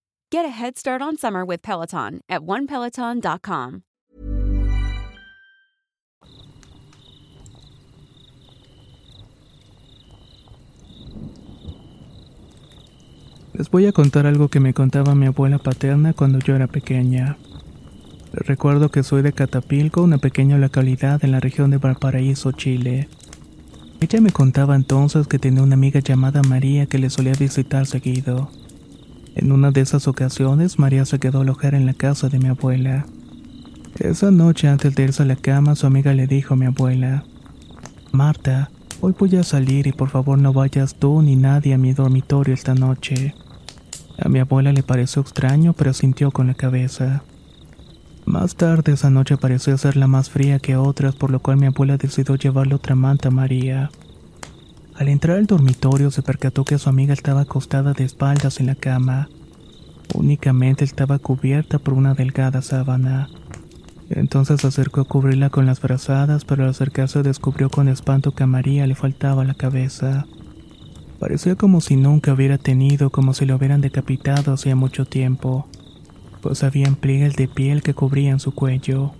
Get 0.33 0.45
a 0.45 0.49
head 0.49 0.77
start 0.77 1.01
on 1.01 1.17
summer 1.17 1.43
with 1.43 1.61
Peloton 1.61 2.21
at 2.29 2.39
onepeloton.com. 2.43 3.81
Les 13.51 13.69
voy 13.69 13.87
a 13.87 13.91
contar 13.91 14.25
algo 14.25 14.47
que 14.47 14.61
me 14.61 14.73
contaba 14.73 15.15
mi 15.15 15.25
abuela 15.25 15.57
paterna 15.57 16.13
cuando 16.13 16.39
yo 16.39 16.55
era 16.55 16.67
pequeña. 16.67 17.35
Recuerdo 18.31 18.89
que 18.89 19.03
soy 19.03 19.23
de 19.23 19.33
Catapilco, 19.33 20.01
una 20.01 20.17
pequeña 20.17 20.57
localidad 20.57 21.25
en 21.25 21.33
la 21.33 21.41
región 21.41 21.71
de 21.71 21.77
Valparaíso, 21.77 22.53
Chile. 22.53 23.09
Ella 23.99 24.21
me 24.21 24.31
contaba 24.31 24.77
entonces 24.77 25.27
que 25.27 25.39
tenía 25.39 25.61
una 25.61 25.75
amiga 25.75 25.99
llamada 25.99 26.41
María 26.41 26.85
que 26.85 26.99
le 26.99 27.09
solía 27.09 27.33
visitar 27.33 27.85
seguido. 27.85 28.49
En 29.35 29.51
una 29.51 29.71
de 29.71 29.81
esas 29.81 30.07
ocasiones, 30.07 30.77
María 30.77 31.05
se 31.05 31.19
quedó 31.19 31.39
a 31.39 31.41
alojar 31.41 31.73
en 31.73 31.85
la 31.85 31.93
casa 31.93 32.27
de 32.27 32.37
mi 32.37 32.47
abuela. 32.47 33.05
Esa 33.99 34.31
noche, 34.31 34.67
antes 34.67 34.93
de 34.95 35.03
irse 35.03 35.23
a 35.23 35.25
la 35.25 35.35
cama, 35.35 35.75
su 35.75 35.87
amiga 35.87 36.13
le 36.13 36.27
dijo 36.27 36.53
a 36.53 36.57
mi 36.57 36.65
abuela: 36.65 37.23
Marta, 38.11 38.69
hoy 38.99 39.13
voy 39.17 39.35
a 39.37 39.43
salir 39.43 39.87
y 39.87 39.93
por 39.93 40.09
favor 40.09 40.37
no 40.37 40.53
vayas 40.53 40.95
tú 40.95 41.21
ni 41.21 41.35
nadie 41.35 41.73
a 41.73 41.77
mi 41.77 41.93
dormitorio 41.93 42.53
esta 42.53 42.75
noche. 42.75 43.33
A 44.17 44.27
mi 44.27 44.39
abuela 44.39 44.73
le 44.73 44.83
pareció 44.83 45.21
extraño, 45.21 45.73
pero 45.73 45.93
sintió 45.93 46.31
con 46.31 46.47
la 46.47 46.53
cabeza. 46.53 47.23
Más 48.25 48.55
tarde 48.55 48.93
esa 48.93 49.09
noche 49.09 49.37
pareció 49.37 49.77
ser 49.77 49.97
la 49.97 50.07
más 50.07 50.29
fría 50.29 50.59
que 50.59 50.75
otras, 50.75 51.15
por 51.15 51.31
lo 51.31 51.39
cual 51.39 51.57
mi 51.57 51.65
abuela 51.65 51.97
decidió 51.97 52.35
llevarle 52.35 52.75
otra 52.75 52.95
manta 52.95 53.29
a 53.29 53.31
María. 53.31 53.89
Al 55.01 55.09
entrar 55.09 55.37
al 55.37 55.47
dormitorio 55.47 56.11
se 56.11 56.21
percató 56.21 56.63
que 56.63 56.77
su 56.77 56.87
amiga 56.87 57.11
estaba 57.11 57.41
acostada 57.41 57.93
de 57.93 58.03
espaldas 58.03 58.59
en 58.59 58.67
la 58.67 58.75
cama. 58.75 59.29
Únicamente 60.13 60.85
estaba 60.85 61.17
cubierta 61.17 61.79
por 61.79 61.95
una 61.95 62.13
delgada 62.13 62.61
sábana. 62.61 63.27
Entonces 64.11 64.61
se 64.61 64.67
acercó 64.67 65.01
a 65.01 65.05
cubrirla 65.05 65.49
con 65.49 65.65
las 65.65 65.81
brazadas, 65.81 66.45
pero 66.45 66.65
al 66.65 66.69
acercarse 66.69 67.23
descubrió 67.23 67.71
con 67.71 67.87
espanto 67.87 68.33
que 68.35 68.43
a 68.43 68.45
María 68.45 68.85
le 68.85 68.93
faltaba 68.93 69.43
la 69.43 69.55
cabeza. 69.55 70.27
Parecía 71.19 71.55
como 71.55 71.81
si 71.81 71.95
nunca 71.95 72.33
hubiera 72.33 72.59
tenido, 72.59 73.09
como 73.09 73.33
si 73.33 73.47
lo 73.47 73.55
hubieran 73.55 73.81
decapitado 73.81 74.53
hacía 74.53 74.75
mucho 74.75 75.05
tiempo, 75.05 75.65
pues 76.41 76.63
habían 76.63 76.93
pliegues 76.93 77.35
de 77.37 77.47
piel 77.47 77.81
que 77.81 77.95
cubrían 77.95 78.39
su 78.39 78.53
cuello. 78.53 79.13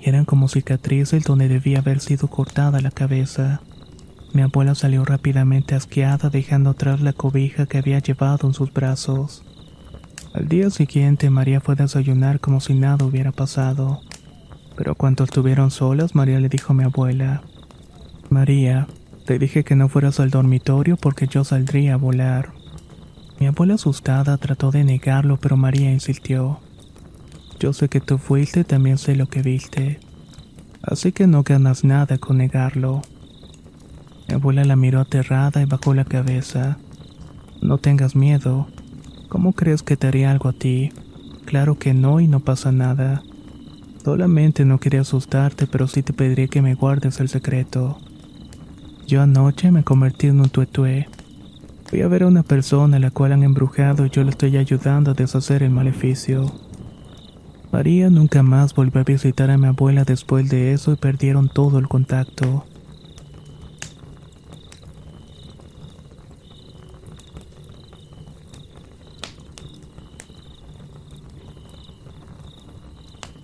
Eran 0.00 0.24
como 0.24 0.48
cicatrices 0.48 1.24
donde 1.24 1.48
debía 1.48 1.80
haber 1.80 2.00
sido 2.00 2.28
cortada 2.28 2.80
la 2.80 2.90
cabeza. 2.90 3.60
Mi 4.32 4.40
abuela 4.40 4.74
salió 4.74 5.04
rápidamente 5.04 5.74
asqueada 5.74 6.30
dejando 6.30 6.70
atrás 6.70 7.02
la 7.02 7.12
cobija 7.12 7.66
que 7.66 7.78
había 7.78 7.98
llevado 7.98 8.48
en 8.48 8.54
sus 8.54 8.72
brazos. 8.72 9.44
Al 10.32 10.48
día 10.48 10.70
siguiente 10.70 11.28
María 11.28 11.60
fue 11.60 11.74
a 11.74 11.82
desayunar 11.82 12.40
como 12.40 12.60
si 12.60 12.72
nada 12.72 13.04
hubiera 13.04 13.32
pasado. 13.32 14.00
Pero 14.74 14.94
cuando 14.94 15.24
estuvieron 15.24 15.70
solas, 15.70 16.14
María 16.14 16.40
le 16.40 16.48
dijo 16.48 16.72
a 16.72 16.76
mi 16.76 16.84
abuela, 16.84 17.42
María, 18.30 18.86
te 19.26 19.38
dije 19.38 19.64
que 19.64 19.76
no 19.76 19.90
fueras 19.90 20.18
al 20.18 20.30
dormitorio 20.30 20.96
porque 20.96 21.26
yo 21.26 21.44
saldría 21.44 21.94
a 21.94 21.98
volar. 21.98 22.54
Mi 23.38 23.46
abuela 23.48 23.74
asustada 23.74 24.38
trató 24.38 24.70
de 24.70 24.82
negarlo, 24.84 25.36
pero 25.36 25.58
María 25.58 25.92
insistió. 25.92 26.60
Yo 27.60 27.74
sé 27.74 27.90
que 27.90 28.00
tú 28.00 28.16
fuiste, 28.16 28.64
también 28.64 28.96
sé 28.96 29.14
lo 29.14 29.26
que 29.26 29.42
viste. 29.42 30.00
Así 30.82 31.12
que 31.12 31.26
no 31.26 31.42
ganas 31.42 31.84
nada 31.84 32.16
con 32.16 32.38
negarlo. 32.38 33.02
Mi 34.28 34.34
abuela 34.34 34.64
la 34.64 34.76
miró 34.76 35.00
aterrada 35.00 35.62
y 35.62 35.66
bajó 35.66 35.94
la 35.94 36.04
cabeza. 36.04 36.78
No 37.60 37.78
tengas 37.78 38.16
miedo. 38.16 38.68
¿Cómo 39.28 39.52
crees 39.52 39.82
que 39.82 39.96
te 39.96 40.06
haría 40.06 40.30
algo 40.30 40.48
a 40.48 40.52
ti? 40.52 40.92
Claro 41.44 41.78
que 41.78 41.94
no 41.94 42.20
y 42.20 42.28
no 42.28 42.40
pasa 42.40 42.72
nada. 42.72 43.22
Solamente 44.04 44.64
no 44.64 44.78
quería 44.78 45.02
asustarte, 45.02 45.66
pero 45.66 45.86
sí 45.86 46.02
te 46.02 46.12
pediría 46.12 46.48
que 46.48 46.62
me 46.62 46.74
guardes 46.74 47.20
el 47.20 47.28
secreto. 47.28 47.98
Yo 49.06 49.22
anoche 49.22 49.70
me 49.70 49.84
convertí 49.84 50.26
en 50.28 50.40
un 50.40 50.48
tuetué. 50.48 51.08
Fui 51.84 52.00
a 52.00 52.08
ver 52.08 52.22
a 52.22 52.26
una 52.26 52.42
persona 52.42 52.96
a 52.96 53.00
la 53.00 53.10
cual 53.10 53.32
han 53.32 53.42
embrujado 53.42 54.06
y 54.06 54.10
yo 54.10 54.24
le 54.24 54.30
estoy 54.30 54.56
ayudando 54.56 55.10
a 55.10 55.14
deshacer 55.14 55.62
el 55.62 55.70
maleficio. 55.70 56.50
María 57.70 58.10
nunca 58.10 58.42
más 58.42 58.74
volvió 58.74 59.00
a 59.00 59.04
visitar 59.04 59.50
a 59.50 59.58
mi 59.58 59.66
abuela 59.66 60.04
después 60.04 60.48
de 60.48 60.72
eso 60.72 60.92
y 60.92 60.96
perdieron 60.96 61.48
todo 61.48 61.78
el 61.78 61.88
contacto. 61.88 62.64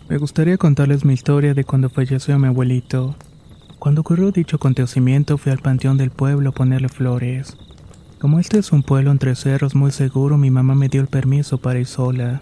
Me 0.09 0.17
gustaría 0.17 0.57
contarles 0.57 1.05
mi 1.05 1.13
historia 1.13 1.53
de 1.53 1.65
cuando 1.65 1.91
falleció 1.91 2.39
mi 2.39 2.47
abuelito. 2.47 3.15
Cuando 3.79 4.01
ocurrió 4.01 4.33
dicho 4.33 4.57
acontecimiento 4.57 5.37
fui 5.37 5.53
al 5.53 5.59
panteón 5.59 5.99
del 5.99 6.11
pueblo 6.11 6.49
a 6.49 6.53
ponerle 6.53 6.89
flores. 6.89 7.59
Como 8.19 8.39
este 8.39 8.59
es 8.59 8.73
un 8.73 8.83
pueblo 8.83 9.11
entre 9.11 9.37
cerros 9.37 9.75
muy 9.75 9.91
seguro, 9.91 10.39
mi 10.39 10.51
mamá 10.51 10.75
me 10.75 10.89
dio 10.89 11.03
el 11.03 11.09
permiso 11.09 11.59
para 11.59 11.79
ir 11.79 11.87
sola. 11.87 12.41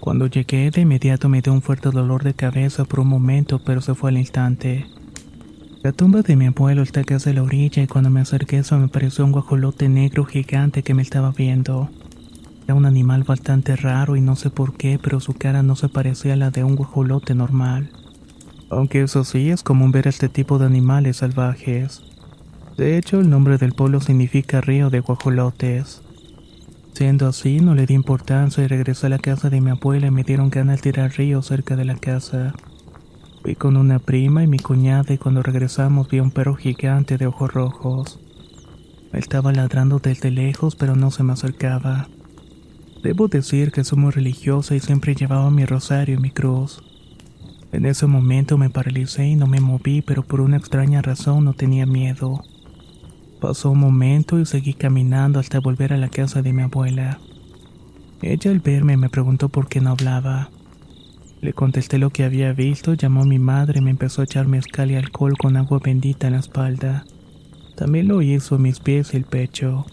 Cuando 0.00 0.26
llegué, 0.26 0.72
de 0.72 0.80
inmediato 0.80 1.28
me 1.28 1.42
dio 1.42 1.52
un 1.52 1.62
fuerte 1.62 1.90
dolor 1.90 2.24
de 2.24 2.34
cabeza 2.34 2.84
por 2.84 3.00
un 3.00 3.08
momento, 3.08 3.60
pero 3.64 3.80
se 3.80 3.94
fue 3.94 4.10
al 4.10 4.18
instante. 4.18 4.84
La 5.84 5.92
tumba 5.92 6.22
de 6.22 6.34
mi 6.34 6.46
abuelo 6.46 6.82
está 6.82 7.04
casi 7.04 7.30
a 7.30 7.34
la 7.34 7.44
orilla 7.44 7.84
y 7.84 7.86
cuando 7.86 8.10
me 8.10 8.20
acerqué 8.20 8.58
eso 8.58 8.76
me 8.78 8.88
pareció 8.88 9.24
un 9.24 9.30
guajolote 9.30 9.88
negro 9.88 10.24
gigante 10.24 10.82
que 10.82 10.92
me 10.94 11.02
estaba 11.02 11.30
viendo. 11.30 11.88
Era 12.64 12.74
un 12.74 12.86
animal 12.86 13.24
bastante 13.24 13.76
raro 13.76 14.16
y 14.16 14.22
no 14.22 14.36
sé 14.36 14.48
por 14.48 14.74
qué, 14.76 14.98
pero 15.02 15.20
su 15.20 15.34
cara 15.34 15.62
no 15.62 15.76
se 15.76 15.88
parecía 15.88 16.32
a 16.32 16.36
la 16.36 16.50
de 16.50 16.64
un 16.64 16.76
guajolote 16.76 17.34
normal. 17.34 17.90
Aunque 18.70 19.02
eso 19.02 19.22
sí, 19.24 19.50
es 19.50 19.62
común 19.62 19.92
ver 19.92 20.08
este 20.08 20.30
tipo 20.30 20.58
de 20.58 20.66
animales 20.66 21.18
salvajes. 21.18 22.02
De 22.78 22.96
hecho, 22.96 23.20
el 23.20 23.28
nombre 23.28 23.58
del 23.58 23.72
pueblo 23.72 24.00
significa 24.00 24.62
río 24.62 24.88
de 24.88 25.00
guajolotes. 25.00 26.00
Siendo 26.94 27.28
así, 27.28 27.60
no 27.60 27.74
le 27.74 27.86
di 27.86 27.94
importancia 27.94 28.64
y 28.64 28.66
regresé 28.66 29.06
a 29.06 29.10
la 29.10 29.18
casa 29.18 29.50
de 29.50 29.60
mi 29.60 29.70
abuela 29.70 30.06
y 30.06 30.10
me 30.10 30.24
dieron 30.24 30.48
ganas 30.48 30.80
de 30.80 30.88
ir 30.88 31.00
al 31.00 31.10
río 31.10 31.42
cerca 31.42 31.76
de 31.76 31.84
la 31.84 31.96
casa. 31.96 32.54
Fui 33.42 33.56
con 33.56 33.76
una 33.76 33.98
prima 33.98 34.42
y 34.42 34.46
mi 34.46 34.58
cuñada 34.58 35.12
y 35.12 35.18
cuando 35.18 35.42
regresamos 35.42 36.08
vi 36.08 36.20
un 36.20 36.30
perro 36.30 36.54
gigante 36.54 37.18
de 37.18 37.26
ojos 37.26 37.52
rojos. 37.52 38.20
Estaba 39.12 39.52
ladrando 39.52 39.98
desde 39.98 40.30
lejos 40.30 40.76
pero 40.76 40.96
no 40.96 41.10
se 41.10 41.22
me 41.24 41.34
acercaba. 41.34 42.08
Debo 43.04 43.28
decir 43.28 43.70
que 43.70 43.84
soy 43.84 43.98
muy 43.98 44.12
religiosa 44.12 44.74
y 44.74 44.80
siempre 44.80 45.14
llevaba 45.14 45.50
mi 45.50 45.66
rosario 45.66 46.14
y 46.14 46.18
mi 46.18 46.30
cruz. 46.30 46.82
En 47.70 47.84
ese 47.84 48.06
momento 48.06 48.56
me 48.56 48.70
paralicé 48.70 49.26
y 49.26 49.36
no 49.36 49.46
me 49.46 49.60
moví, 49.60 50.00
pero 50.00 50.22
por 50.22 50.40
una 50.40 50.56
extraña 50.56 51.02
razón 51.02 51.44
no 51.44 51.52
tenía 51.52 51.84
miedo. 51.84 52.42
Pasó 53.42 53.72
un 53.72 53.80
momento 53.80 54.40
y 54.40 54.46
seguí 54.46 54.72
caminando 54.72 55.38
hasta 55.38 55.60
volver 55.60 55.92
a 55.92 55.98
la 55.98 56.08
casa 56.08 56.40
de 56.40 56.54
mi 56.54 56.62
abuela. 56.62 57.18
Ella 58.22 58.50
al 58.50 58.60
verme 58.60 58.96
me 58.96 59.10
preguntó 59.10 59.50
por 59.50 59.68
qué 59.68 59.82
no 59.82 59.90
hablaba. 59.90 60.48
Le 61.42 61.52
contesté 61.52 61.98
lo 61.98 62.08
que 62.08 62.24
había 62.24 62.54
visto, 62.54 62.94
llamó 62.94 63.24
a 63.24 63.26
mi 63.26 63.38
madre 63.38 63.80
y 63.80 63.82
me 63.82 63.90
empezó 63.90 64.22
a 64.22 64.24
echar 64.24 64.48
mezcal 64.48 64.90
y 64.90 64.94
alcohol 64.94 65.36
con 65.36 65.58
agua 65.58 65.78
bendita 65.84 66.28
en 66.28 66.32
la 66.32 66.38
espalda. 66.38 67.04
También 67.76 68.08
lo 68.08 68.22
hizo 68.22 68.56
en 68.56 68.62
mis 68.62 68.80
pies 68.80 69.12
y 69.12 69.18
el 69.18 69.24
pecho. 69.24 69.84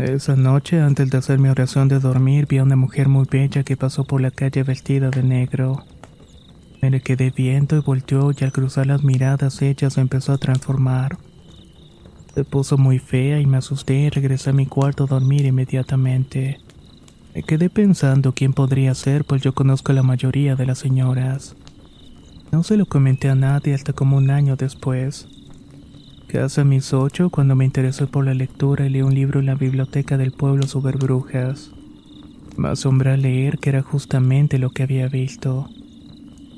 Esa 0.00 0.34
noche, 0.34 0.80
antes 0.80 1.10
de 1.10 1.18
hacer 1.18 1.38
mi 1.38 1.50
oración 1.50 1.88
de 1.88 2.00
dormir, 2.00 2.46
vi 2.48 2.56
a 2.56 2.62
una 2.62 2.74
mujer 2.74 3.10
muy 3.10 3.26
bella 3.30 3.64
que 3.64 3.76
pasó 3.76 4.04
por 4.04 4.22
la 4.22 4.30
calle 4.30 4.62
vestida 4.62 5.10
de 5.10 5.22
negro. 5.22 5.84
Me 6.80 6.90
le 6.90 7.02
quedé 7.02 7.30
viendo 7.30 7.76
y 7.76 7.80
volteó 7.80 8.30
y 8.32 8.42
al 8.42 8.50
cruzar 8.50 8.86
las 8.86 9.04
miradas 9.04 9.60
ella 9.60 9.90
se 9.90 10.00
empezó 10.00 10.32
a 10.32 10.38
transformar. 10.38 11.18
Se 12.34 12.44
puso 12.44 12.78
muy 12.78 12.98
fea 12.98 13.40
y 13.40 13.46
me 13.46 13.58
asusté 13.58 13.94
y 13.94 14.08
regresé 14.08 14.50
a 14.50 14.54
mi 14.54 14.64
cuarto 14.64 15.04
a 15.04 15.06
dormir 15.06 15.44
inmediatamente. 15.44 16.60
Me 17.34 17.42
quedé 17.42 17.68
pensando 17.68 18.32
quién 18.32 18.54
podría 18.54 18.94
ser, 18.94 19.26
pues 19.26 19.42
yo 19.42 19.52
conozco 19.52 19.92
a 19.92 19.96
la 19.96 20.02
mayoría 20.02 20.56
de 20.56 20.64
las 20.64 20.78
señoras. 20.78 21.56
No 22.52 22.62
se 22.62 22.78
lo 22.78 22.86
comenté 22.86 23.28
a 23.28 23.34
nadie 23.34 23.74
hasta 23.74 23.92
como 23.92 24.16
un 24.16 24.30
año 24.30 24.56
después. 24.56 25.28
Casi 26.32 26.60
a 26.60 26.64
mis 26.64 26.92
ocho, 26.92 27.28
cuando 27.28 27.56
me 27.56 27.64
interesé 27.64 28.06
por 28.06 28.24
la 28.24 28.34
lectura 28.34 28.88
leí 28.88 29.02
un 29.02 29.16
libro 29.16 29.40
en 29.40 29.46
la 29.46 29.56
biblioteca 29.56 30.16
del 30.16 30.30
pueblo 30.30 30.68
sobre 30.68 30.96
brujas. 30.96 31.72
Me 32.56 32.68
asombré 32.68 33.10
al 33.10 33.22
leer 33.22 33.58
que 33.58 33.70
era 33.70 33.82
justamente 33.82 34.60
lo 34.60 34.70
que 34.70 34.84
había 34.84 35.08
visto. 35.08 35.68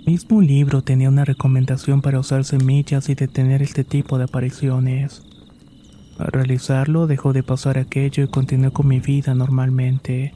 Mismo 0.04 0.42
libro 0.42 0.82
tenía 0.82 1.08
una 1.08 1.24
recomendación 1.24 2.02
para 2.02 2.20
usar 2.20 2.44
semillas 2.44 3.08
y 3.08 3.14
detener 3.14 3.62
este 3.62 3.82
tipo 3.82 4.18
de 4.18 4.24
apariciones. 4.24 5.22
Al 6.18 6.26
realizarlo 6.26 7.06
dejó 7.06 7.32
de 7.32 7.42
pasar 7.42 7.78
aquello 7.78 8.24
y 8.24 8.28
continué 8.28 8.72
con 8.72 8.88
mi 8.88 9.00
vida 9.00 9.32
normalmente. 9.34 10.34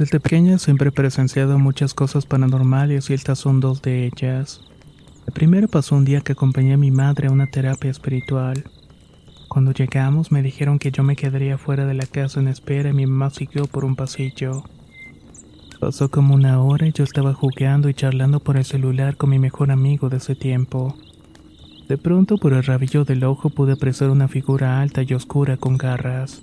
Desde 0.00 0.18
pequeña 0.18 0.56
siempre 0.56 0.88
he 0.88 0.92
presenciado 0.92 1.58
muchas 1.58 1.92
cosas 1.92 2.24
paranormales 2.24 3.10
y 3.10 3.12
estas 3.12 3.38
son 3.38 3.60
dos 3.60 3.82
de 3.82 4.06
ellas. 4.06 4.62
La 5.26 5.34
primera 5.34 5.68
pasó 5.68 5.94
un 5.94 6.06
día 6.06 6.22
que 6.22 6.32
acompañé 6.32 6.72
a 6.72 6.78
mi 6.78 6.90
madre 6.90 7.28
a 7.28 7.30
una 7.30 7.48
terapia 7.48 7.90
espiritual. 7.90 8.64
Cuando 9.50 9.72
llegamos 9.72 10.32
me 10.32 10.40
dijeron 10.40 10.78
que 10.78 10.90
yo 10.90 11.02
me 11.02 11.16
quedaría 11.16 11.58
fuera 11.58 11.84
de 11.84 11.92
la 11.92 12.06
casa 12.06 12.40
en 12.40 12.48
espera 12.48 12.88
y 12.88 12.92
mi 12.94 13.04
mamá 13.04 13.28
siguió 13.28 13.66
por 13.66 13.84
un 13.84 13.94
pasillo. 13.94 14.64
Pasó 15.80 16.10
como 16.10 16.34
una 16.34 16.62
hora 16.62 16.86
y 16.86 16.92
yo 16.92 17.04
estaba 17.04 17.34
jugando 17.34 17.90
y 17.90 17.94
charlando 17.94 18.40
por 18.40 18.56
el 18.56 18.64
celular 18.64 19.18
con 19.18 19.28
mi 19.28 19.38
mejor 19.38 19.70
amigo 19.70 20.08
de 20.08 20.16
ese 20.16 20.34
tiempo. 20.34 20.96
De 21.90 21.98
pronto 21.98 22.38
por 22.38 22.54
el 22.54 22.64
rabillo 22.64 23.04
del 23.04 23.22
ojo 23.24 23.50
pude 23.50 23.74
apreciar 23.74 24.08
una 24.08 24.28
figura 24.28 24.80
alta 24.80 25.02
y 25.02 25.12
oscura 25.12 25.58
con 25.58 25.76
garras. 25.76 26.42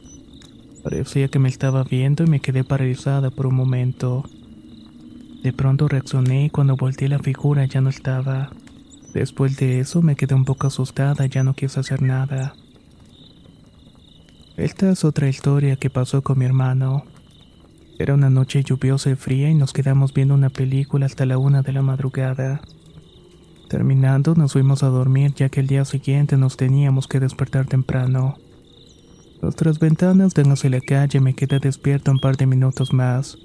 Parecía 0.89 1.27
que 1.27 1.37
me 1.37 1.49
estaba 1.49 1.83
viendo 1.83 2.23
y 2.23 2.27
me 2.27 2.39
quedé 2.39 2.63
paralizada 2.63 3.29
por 3.29 3.45
un 3.45 3.55
momento. 3.55 4.23
De 5.43 5.51
pronto 5.51 5.89
reaccioné 5.89 6.45
y 6.45 6.49
cuando 6.49 6.77
volteé 6.77 7.09
la 7.09 7.19
figura 7.19 7.65
ya 7.65 7.81
no 7.81 7.89
estaba. 7.89 8.51
Después 9.13 9.57
de 9.57 9.81
eso 9.81 10.01
me 10.01 10.15
quedé 10.15 10.33
un 10.33 10.45
poco 10.45 10.67
asustada 10.67 11.25
ya 11.25 11.43
no 11.43 11.55
quise 11.55 11.81
hacer 11.81 12.01
nada. 12.01 12.55
Esta 14.55 14.89
es 14.89 15.03
otra 15.03 15.27
historia 15.27 15.75
que 15.75 15.89
pasó 15.89 16.21
con 16.21 16.39
mi 16.39 16.45
hermano. 16.45 17.03
Era 17.99 18.13
una 18.13 18.29
noche 18.29 18.63
lluviosa 18.63 19.09
y 19.09 19.15
fría 19.15 19.49
y 19.49 19.55
nos 19.55 19.73
quedamos 19.73 20.13
viendo 20.13 20.35
una 20.35 20.49
película 20.49 21.05
hasta 21.05 21.25
la 21.25 21.37
una 21.37 21.63
de 21.63 21.73
la 21.73 21.81
madrugada. 21.81 22.61
Terminando 23.67 24.35
nos 24.35 24.53
fuimos 24.53 24.83
a 24.83 24.87
dormir 24.87 25.33
ya 25.35 25.49
que 25.49 25.59
el 25.59 25.67
día 25.67 25.83
siguiente 25.83 26.37
nos 26.37 26.55
teníamos 26.55 27.09
que 27.09 27.19
despertar 27.19 27.65
temprano. 27.65 28.37
Nuestras 29.41 29.77
ventanas 29.79 30.33
dan 30.33 30.51
hacia 30.51 30.69
la 30.71 30.81
calle 30.81 31.19
me 31.19 31.35
quedé 31.35 31.59
despierto 31.59 32.11
un 32.11 32.19
par 32.19 32.37
de 32.37 32.47
minutos 32.47 32.91
más. 32.91 33.37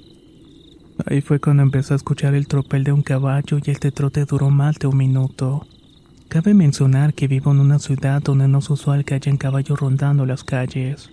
Ahí 1.07 1.21
fue 1.21 1.39
cuando 1.39 1.63
empecé 1.63 1.93
a 1.93 1.97
escuchar 1.97 2.35
el 2.35 2.47
tropel 2.47 2.85
de 2.85 2.93
un 2.93 3.03
caballo 3.03 3.59
y 3.63 3.71
este 3.71 3.93
trote 3.93 4.25
duró 4.25 4.51
más 4.51 4.79
de 4.79 4.87
un 4.87 4.97
minuto. 4.97 5.67
Cabe 6.29 6.55
mencionar 6.55 7.13
que 7.13 7.29
vivo 7.29 7.53
en 7.53 7.61
una 7.61 7.79
ciudad 7.79 8.23
donde 8.23 8.49
no 8.49 8.61
es 8.61 8.71
usual 8.71 9.05
que 9.05 9.15
hayan 9.15 9.37
caballos 9.37 9.79
rondando 9.79 10.25
las 10.25 10.45
calles. 10.45 11.11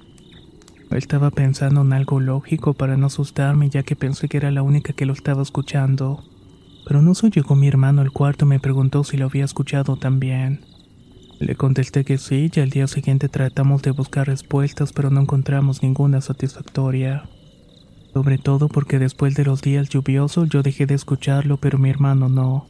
Estaba 0.91 1.29
pensando 1.29 1.81
en 1.81 1.91
algo 1.91 2.21
lógico 2.21 2.73
para 2.73 2.95
no 2.95 3.07
asustarme 3.07 3.69
ya 3.69 3.83
que 3.83 3.97
pensé 3.97 4.29
que 4.29 4.37
era 4.37 4.49
la 4.49 4.63
única 4.63 4.93
que 4.93 5.05
lo 5.05 5.11
estaba 5.11 5.41
escuchando. 5.41 6.23
Pero 6.87 7.01
no 7.01 7.13
se 7.15 7.29
llegó 7.29 7.55
mi 7.55 7.67
hermano 7.67 8.01
al 8.01 8.11
cuarto 8.11 8.45
y 8.45 8.47
me 8.47 8.59
preguntó 8.61 9.03
si 9.03 9.17
lo 9.17 9.25
había 9.25 9.43
escuchado 9.43 9.97
también. 9.97 10.61
Le 11.39 11.55
contesté 11.55 12.03
que 12.03 12.17
sí 12.17 12.51
y 12.53 12.59
al 12.59 12.69
día 12.69 12.85
siguiente 12.87 13.29
tratamos 13.29 13.81
de 13.81 13.91
buscar 13.91 14.27
respuestas 14.27 14.91
pero 14.91 15.09
no 15.09 15.21
encontramos 15.21 15.81
ninguna 15.81 16.19
satisfactoria. 16.19 17.23
Sobre 18.13 18.37
todo 18.37 18.67
porque 18.67 18.99
después 18.99 19.35
de 19.35 19.45
los 19.45 19.61
días 19.61 19.87
lluviosos 19.87 20.49
yo 20.49 20.63
dejé 20.63 20.85
de 20.85 20.95
escucharlo 20.95 21.55
pero 21.55 21.77
mi 21.77 21.89
hermano 21.89 22.27
no. 22.27 22.67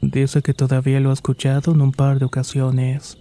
Dice 0.00 0.42
que 0.42 0.54
todavía 0.54 1.00
lo 1.00 1.10
ha 1.10 1.14
escuchado 1.14 1.72
en 1.72 1.80
un 1.80 1.90
par 1.90 2.20
de 2.20 2.26
ocasiones. 2.26 3.18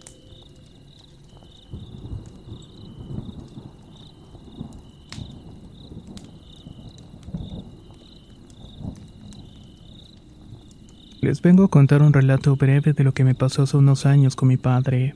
Les 11.27 11.41
vengo 11.41 11.65
a 11.65 11.67
contar 11.67 12.03
un 12.03 12.13
relato 12.13 12.55
breve 12.55 12.93
de 12.93 13.03
lo 13.03 13.13
que 13.13 13.25
me 13.25 13.35
pasó 13.35 13.63
hace 13.63 13.75
unos 13.75 14.05
años 14.05 14.37
con 14.37 14.47
mi 14.47 14.55
padre. 14.55 15.13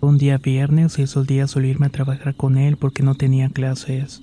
Un 0.00 0.16
día 0.16 0.38
viernes 0.38 0.94
días 1.26 1.50
solía 1.50 1.72
irme 1.72 1.86
a 1.86 1.90
trabajar 1.90 2.36
con 2.36 2.56
él 2.56 2.76
porque 2.76 3.02
no 3.02 3.16
tenía 3.16 3.48
clases. 3.48 4.22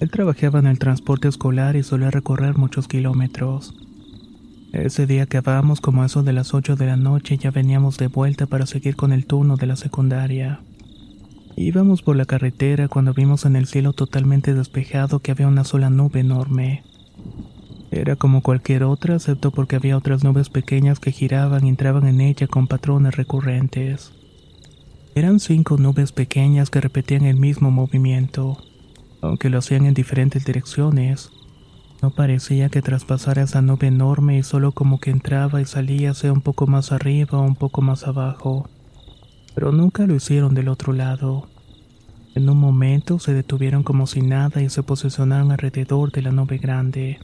Él 0.00 0.10
trabajaba 0.10 0.58
en 0.58 0.68
el 0.68 0.78
transporte 0.78 1.28
escolar 1.28 1.76
y 1.76 1.82
solía 1.82 2.10
recorrer 2.10 2.56
muchos 2.56 2.88
kilómetros. 2.88 3.74
Ese 4.72 5.06
día 5.06 5.24
acabamos 5.24 5.82
como 5.82 6.02
eso 6.02 6.22
de 6.22 6.32
las 6.32 6.54
8 6.54 6.76
de 6.76 6.86
la 6.86 6.96
noche 6.96 7.34
y 7.34 7.36
ya 7.36 7.50
veníamos 7.50 7.98
de 7.98 8.06
vuelta 8.06 8.46
para 8.46 8.64
seguir 8.64 8.96
con 8.96 9.12
el 9.12 9.26
turno 9.26 9.58
de 9.58 9.66
la 9.66 9.76
secundaria. 9.76 10.62
Íbamos 11.56 12.00
por 12.00 12.16
la 12.16 12.24
carretera 12.24 12.88
cuando 12.88 13.12
vimos 13.12 13.44
en 13.44 13.54
el 13.54 13.66
cielo 13.66 13.92
totalmente 13.92 14.54
despejado 14.54 15.18
que 15.18 15.32
había 15.32 15.46
una 15.46 15.64
sola 15.64 15.90
nube 15.90 16.20
enorme. 16.20 16.84
Era 17.92 18.16
como 18.16 18.40
cualquier 18.40 18.84
otra, 18.84 19.16
excepto 19.16 19.50
porque 19.50 19.76
había 19.76 19.98
otras 19.98 20.24
nubes 20.24 20.48
pequeñas 20.48 20.98
que 20.98 21.12
giraban 21.12 21.66
y 21.66 21.68
entraban 21.68 22.08
en 22.08 22.22
ella 22.22 22.46
con 22.46 22.66
patrones 22.66 23.16
recurrentes. 23.16 24.12
Eran 25.14 25.40
cinco 25.40 25.76
nubes 25.76 26.10
pequeñas 26.10 26.70
que 26.70 26.80
repetían 26.80 27.26
el 27.26 27.36
mismo 27.36 27.70
movimiento, 27.70 28.56
aunque 29.20 29.50
lo 29.50 29.58
hacían 29.58 29.84
en 29.84 29.92
diferentes 29.92 30.46
direcciones. 30.46 31.30
No 32.00 32.10
parecía 32.10 32.70
que 32.70 32.80
traspasara 32.80 33.42
esa 33.42 33.60
nube 33.60 33.88
enorme 33.88 34.38
y 34.38 34.42
solo 34.42 34.72
como 34.72 34.98
que 34.98 35.10
entraba 35.10 35.60
y 35.60 35.66
salía 35.66 36.14
sea 36.14 36.32
un 36.32 36.40
poco 36.40 36.66
más 36.66 36.92
arriba 36.92 37.38
o 37.40 37.42
un 37.42 37.56
poco 37.56 37.82
más 37.82 38.06
abajo. 38.06 38.70
Pero 39.54 39.70
nunca 39.70 40.06
lo 40.06 40.14
hicieron 40.14 40.54
del 40.54 40.68
otro 40.68 40.94
lado. 40.94 41.50
En 42.34 42.48
un 42.48 42.56
momento 42.56 43.18
se 43.18 43.34
detuvieron 43.34 43.82
como 43.82 44.06
si 44.06 44.22
nada 44.22 44.62
y 44.62 44.70
se 44.70 44.82
posicionaron 44.82 45.52
alrededor 45.52 46.10
de 46.10 46.22
la 46.22 46.32
nube 46.32 46.56
grande. 46.56 47.18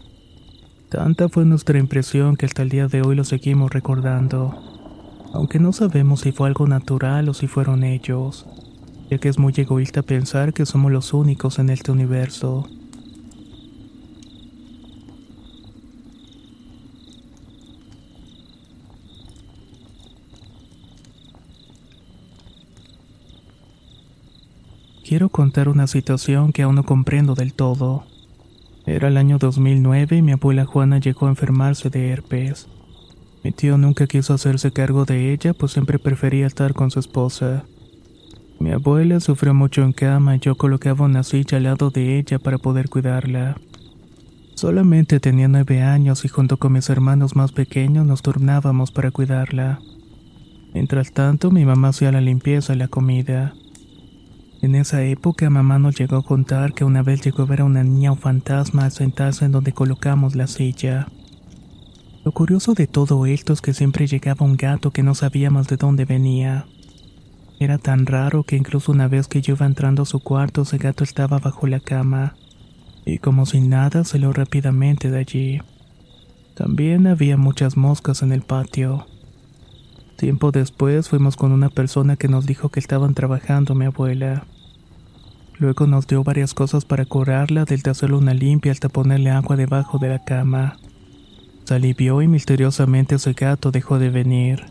Tanta 0.89 1.29
fue 1.29 1.45
nuestra 1.45 1.79
impresión 1.79 2.37
que 2.37 2.47
hasta 2.47 2.63
el 2.63 2.71
día 2.71 2.89
de 2.89 3.03
hoy 3.03 3.15
lo 3.15 3.25
seguimos 3.25 3.71
recordando, 3.71 4.59
aunque 5.35 5.59
no 5.59 5.75
sabemos 5.75 6.23
si 6.23 6.33
fue 6.33 6.49
algo 6.49 6.67
natural 6.67 7.29
o 7.29 7.35
si 7.35 7.47
fueron 7.47 7.85
ellos, 7.85 8.47
ya 9.11 9.19
que 9.19 9.29
es 9.29 9.39
muy 9.39 9.53
egoísta 9.55 10.01
pensar 10.01 10.55
que 10.55 10.65
somos 10.65 10.91
los 10.91 11.13
únicos 11.13 11.59
en 11.59 11.69
este 11.69 11.93
universo. 11.93 12.67
Quiero 25.05 25.29
contar 25.29 25.69
una 25.69 25.87
situación 25.87 26.51
que 26.51 26.63
aún 26.63 26.77
no 26.77 26.85
comprendo 26.85 27.35
del 27.35 27.53
todo. 27.53 28.07
Era 28.89 29.09
el 29.09 29.19
año 29.19 29.37
2009 29.37 30.17
y 30.17 30.23
mi 30.23 30.33
abuela 30.33 30.65
Juana 30.65 30.99
llegó 30.99 31.27
a 31.27 31.29
enfermarse 31.29 31.91
de 31.91 32.09
herpes. 32.09 32.69
Mi 33.45 33.53
tío 33.53 33.77
nunca 33.77 34.07
quiso 34.07 34.33
hacerse 34.33 34.73
cargo 34.73 35.05
de 35.05 35.31
ella, 35.31 35.53
pues 35.53 35.73
siempre 35.73 35.99
prefería 35.99 36.47
estar 36.47 36.73
con 36.73 36.91
su 36.91 36.99
esposa. 36.99 37.67
Mi 38.59 38.73
abuela 38.73 39.21
sufrió 39.21 39.53
mucho 39.53 39.83
en 39.83 39.93
cama 39.93 40.37
y 40.37 40.39
yo 40.39 40.55
colocaba 40.55 41.05
una 41.05 41.23
silla 41.23 41.59
al 41.59 41.65
lado 41.65 41.91
de 41.91 42.19
ella 42.19 42.39
para 42.39 42.57
poder 42.57 42.89
cuidarla. 42.89 43.59
Solamente 44.55 45.21
tenía 45.21 45.49
nueve 45.49 45.83
años 45.83 46.25
y 46.25 46.29
junto 46.29 46.57
con 46.57 46.73
mis 46.73 46.89
hermanos 46.89 47.37
más 47.37 47.53
pequeños 47.53 48.07
nos 48.07 48.23
turnábamos 48.23 48.91
para 48.91 49.11
cuidarla. 49.11 49.81
Mientras 50.73 51.13
tanto, 51.13 51.51
mi 51.51 51.67
mamá 51.67 51.89
hacía 51.89 52.11
la 52.11 52.23
limpieza 52.23 52.73
y 52.73 52.79
la 52.79 52.89
comida. 52.89 53.53
En 54.61 54.75
esa 54.75 55.05
época, 55.05 55.51
mamá 55.51 55.79
nos 55.79 55.97
llegó 55.97 56.17
a 56.17 56.25
contar 56.25 56.75
que 56.75 56.85
una 56.85 57.03
vez 57.05 57.23
llegó 57.25 57.45
a 57.45 57.47
ver 57.47 57.61
a 57.61 57.65
una 57.65 57.85
niña 57.85 58.11
o 58.11 58.17
fantasma 58.17 58.87
a 58.87 58.91
sentarse 58.91 59.45
en 59.45 59.53
donde 59.53 59.73
colocamos 59.73 60.35
la 60.35 60.49
silla. 60.49 61.07
Lo 62.25 62.33
curioso 62.33 62.75
de 62.75 62.89
todo 62.89 63.25
esto 63.27 63.53
es 63.53 63.61
que 63.61 63.73
siempre 63.73 64.09
llegaba 64.09 64.45
un 64.45 64.57
gato 64.57 64.91
que 64.91 65.05
no 65.05 65.15
sabíamos 65.15 65.69
de 65.69 65.77
dónde 65.77 66.05
venía. 66.05 66.67
Era 67.61 67.79
tan 67.79 68.05
raro 68.05 68.43
que 68.43 68.57
incluso 68.57 68.91
una 68.91 69.07
vez 69.07 69.29
que 69.29 69.43
yo 69.43 69.55
iba 69.55 69.65
entrando 69.65 70.03
a 70.03 70.07
su 70.07 70.19
cuarto, 70.19 70.63
ese 70.63 70.79
gato 70.79 71.05
estaba 71.05 71.39
bajo 71.39 71.69
la 71.69 71.79
cama, 71.79 72.35
y 73.07 73.19
como 73.19 73.47
sin 73.47 73.69
nada 73.69 74.03
salió 74.03 74.33
rápidamente 74.33 75.09
de 75.09 75.19
allí. 75.19 75.61
También 76.55 77.07
había 77.07 77.37
muchas 77.37 77.77
moscas 77.77 78.23
en 78.23 78.33
el 78.33 78.43
patio. 78.43 79.07
Tiempo 80.19 80.51
después 80.51 81.09
fuimos 81.09 81.37
con 81.37 81.53
una 81.53 81.69
persona 81.69 82.17
que 82.17 82.27
nos 82.27 82.45
dijo 82.45 82.71
que 82.71 82.81
estaban 82.81 83.15
trabajando 83.15 83.77
mi 83.77 83.85
abuela. 83.85 84.47
Luego 85.61 85.87
nos 85.87 86.09
dio 86.09 86.25
varias 86.25 86.55
cosas 86.55 86.85
para 86.85 87.05
curarla, 87.05 87.65
desde 87.65 87.93
hacerle 87.93 88.17
una 88.17 88.35
limpia 88.35 88.73
hasta 88.73 88.89
ponerle 88.89 89.31
agua 89.31 89.55
debajo 89.55 89.99
de 89.99 90.09
la 90.09 90.25
cama. 90.25 90.77
Se 91.63 91.75
alivió 91.75 92.21
y 92.21 92.27
misteriosamente 92.27 93.15
ese 93.15 93.33
gato 93.33 93.71
dejó 93.71 94.01
de 94.01 94.11
venir. 94.11 94.65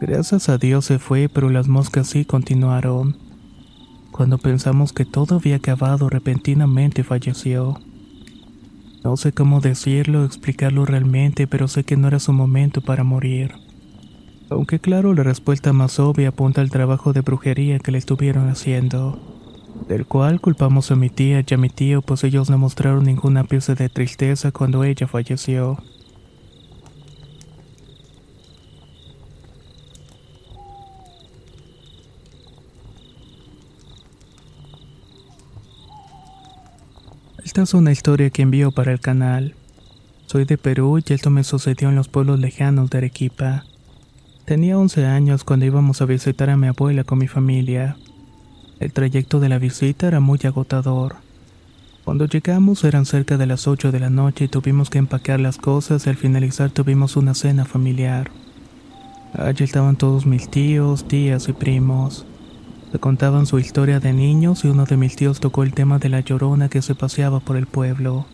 Gracias 0.00 0.48
a 0.48 0.58
Dios 0.58 0.86
se 0.86 0.98
fue, 0.98 1.28
pero 1.28 1.48
las 1.48 1.68
moscas 1.68 2.08
sí 2.08 2.24
continuaron. 2.24 3.16
Cuando 4.10 4.36
pensamos 4.36 4.92
que 4.92 5.04
todo 5.04 5.36
había 5.36 5.56
acabado, 5.56 6.08
repentinamente 6.08 7.04
falleció. 7.04 7.78
No 9.04 9.16
sé 9.16 9.30
cómo 9.30 9.60
decirlo 9.60 10.22
o 10.22 10.24
explicarlo 10.24 10.84
realmente, 10.86 11.46
pero 11.46 11.68
sé 11.68 11.84
que 11.84 11.96
no 11.96 12.08
era 12.08 12.18
su 12.18 12.32
momento 12.32 12.80
para 12.80 13.04
morir. 13.04 13.64
Aunque 14.48 14.78
claro, 14.78 15.12
la 15.12 15.24
respuesta 15.24 15.72
más 15.72 15.98
obvia 15.98 16.28
apunta 16.28 16.60
al 16.60 16.70
trabajo 16.70 17.12
de 17.12 17.20
brujería 17.20 17.80
que 17.80 17.90
le 17.90 17.98
estuvieron 17.98 18.48
haciendo, 18.48 19.18
del 19.88 20.06
cual 20.06 20.40
culpamos 20.40 20.92
a 20.92 20.96
mi 20.96 21.10
tía 21.10 21.44
y 21.44 21.54
a 21.54 21.56
mi 21.56 21.68
tío, 21.68 22.00
pues 22.00 22.22
ellos 22.22 22.48
no 22.48 22.56
mostraron 22.56 23.04
ninguna 23.04 23.42
pieza 23.42 23.74
de 23.74 23.88
tristeza 23.88 24.52
cuando 24.52 24.84
ella 24.84 25.08
falleció. 25.08 25.78
Esta 37.44 37.62
es 37.62 37.74
una 37.74 37.90
historia 37.90 38.30
que 38.30 38.42
envío 38.42 38.70
para 38.70 38.92
el 38.92 39.00
canal. 39.00 39.54
Soy 40.26 40.44
de 40.44 40.56
Perú 40.56 40.98
y 41.04 41.12
esto 41.12 41.30
me 41.30 41.42
sucedió 41.42 41.88
en 41.88 41.96
los 41.96 42.08
pueblos 42.08 42.38
lejanos 42.38 42.90
de 42.90 42.98
Arequipa. 42.98 43.64
Tenía 44.46 44.78
11 44.78 45.06
años 45.06 45.42
cuando 45.42 45.66
íbamos 45.66 46.00
a 46.00 46.04
visitar 46.04 46.50
a 46.50 46.56
mi 46.56 46.68
abuela 46.68 47.02
con 47.02 47.18
mi 47.18 47.26
familia. 47.26 47.96
El 48.78 48.92
trayecto 48.92 49.40
de 49.40 49.48
la 49.48 49.58
visita 49.58 50.06
era 50.06 50.20
muy 50.20 50.38
agotador. 50.44 51.16
Cuando 52.04 52.26
llegamos 52.26 52.84
eran 52.84 53.06
cerca 53.06 53.38
de 53.38 53.46
las 53.46 53.66
8 53.66 53.90
de 53.90 53.98
la 53.98 54.08
noche 54.08 54.44
y 54.44 54.48
tuvimos 54.48 54.88
que 54.88 54.98
empacar 54.98 55.40
las 55.40 55.56
cosas 55.56 56.06
y 56.06 56.10
al 56.10 56.16
finalizar 56.16 56.70
tuvimos 56.70 57.16
una 57.16 57.34
cena 57.34 57.64
familiar. 57.64 58.30
Allí 59.32 59.64
estaban 59.64 59.96
todos 59.96 60.26
mis 60.26 60.48
tíos, 60.48 61.08
tías 61.08 61.48
y 61.48 61.52
primos. 61.52 62.24
Se 62.92 63.00
contaban 63.00 63.46
su 63.46 63.58
historia 63.58 63.98
de 63.98 64.12
niños 64.12 64.64
y 64.64 64.68
uno 64.68 64.84
de 64.84 64.96
mis 64.96 65.16
tíos 65.16 65.40
tocó 65.40 65.64
el 65.64 65.74
tema 65.74 65.98
de 65.98 66.08
la 66.08 66.20
llorona 66.20 66.68
que 66.68 66.82
se 66.82 66.94
paseaba 66.94 67.40
por 67.40 67.56
el 67.56 67.66
pueblo. 67.66 68.26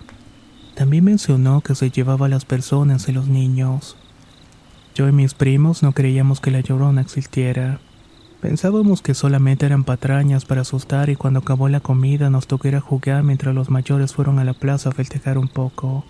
También 0.74 1.04
mencionó 1.04 1.62
que 1.62 1.74
se 1.74 1.90
llevaba 1.90 2.26
a 2.26 2.28
las 2.28 2.44
personas 2.44 3.08
y 3.08 3.12
los 3.12 3.28
niños. 3.28 3.96
Yo 4.94 5.08
y 5.08 5.12
mis 5.12 5.32
primos 5.34 5.82
no 5.82 5.92
creíamos 5.92 6.40
que 6.40 6.50
la 6.50 6.60
llorona 6.60 7.00
existiera. 7.00 7.80
Pensábamos 8.42 9.00
que 9.00 9.14
solamente 9.14 9.64
eran 9.64 9.84
patrañas 9.84 10.44
para 10.44 10.62
asustar 10.62 11.08
y 11.08 11.16
cuando 11.16 11.40
acabó 11.40 11.68
la 11.68 11.80
comida 11.80 12.28
nos 12.28 12.46
tocó 12.46 12.68
a 12.68 12.80
jugar 12.80 13.22
mientras 13.22 13.54
los 13.54 13.70
mayores 13.70 14.12
fueron 14.12 14.38
a 14.38 14.44
la 14.44 14.52
plaza 14.52 14.90
a 14.90 14.92
festejar 14.92 15.38
un 15.38 15.48
poco. 15.48 16.04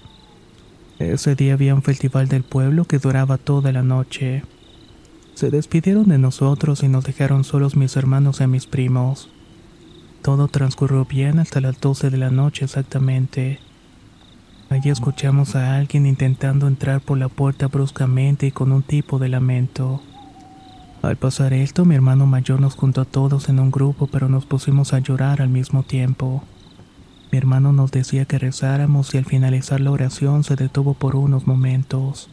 Ese 0.98 1.34
día 1.34 1.54
había 1.54 1.74
un 1.74 1.82
festival 1.82 2.28
del 2.28 2.42
pueblo 2.42 2.86
que 2.86 2.98
duraba 2.98 3.38
toda 3.38 3.70
la 3.70 3.82
noche. 3.82 4.44
Se 5.34 5.50
despidieron 5.50 6.08
de 6.08 6.18
nosotros 6.18 6.82
y 6.82 6.88
nos 6.88 7.04
dejaron 7.04 7.44
solos 7.44 7.76
mis 7.76 7.96
hermanos 7.96 8.40
y 8.40 8.46
mis 8.46 8.66
primos. 8.66 9.28
Todo 10.22 10.48
transcurrió 10.48 11.04
bien 11.04 11.38
hasta 11.38 11.60
las 11.60 11.80
12 11.80 12.10
de 12.10 12.16
la 12.16 12.30
noche 12.30 12.64
exactamente. 12.64 13.60
Allí 14.72 14.88
escuchamos 14.88 15.54
a 15.54 15.76
alguien 15.76 16.06
intentando 16.06 16.66
entrar 16.66 17.02
por 17.02 17.18
la 17.18 17.28
puerta 17.28 17.66
bruscamente 17.66 18.46
y 18.46 18.52
con 18.52 18.72
un 18.72 18.82
tipo 18.82 19.18
de 19.18 19.28
lamento. 19.28 20.00
Al 21.02 21.16
pasar 21.16 21.52
esto, 21.52 21.84
mi 21.84 21.94
hermano 21.94 22.26
mayor 22.26 22.58
nos 22.58 22.74
juntó 22.74 23.02
a 23.02 23.04
todos 23.04 23.50
en 23.50 23.60
un 23.60 23.70
grupo, 23.70 24.06
pero 24.06 24.30
nos 24.30 24.46
pusimos 24.46 24.94
a 24.94 24.98
llorar 24.98 25.42
al 25.42 25.50
mismo 25.50 25.82
tiempo. 25.82 26.42
Mi 27.30 27.36
hermano 27.36 27.74
nos 27.74 27.90
decía 27.90 28.24
que 28.24 28.38
rezáramos 28.38 29.14
y 29.14 29.18
al 29.18 29.26
finalizar 29.26 29.78
la 29.78 29.90
oración 29.90 30.42
se 30.42 30.56
detuvo 30.56 30.94
por 30.94 31.16
unos 31.16 31.46
momentos. 31.46 32.30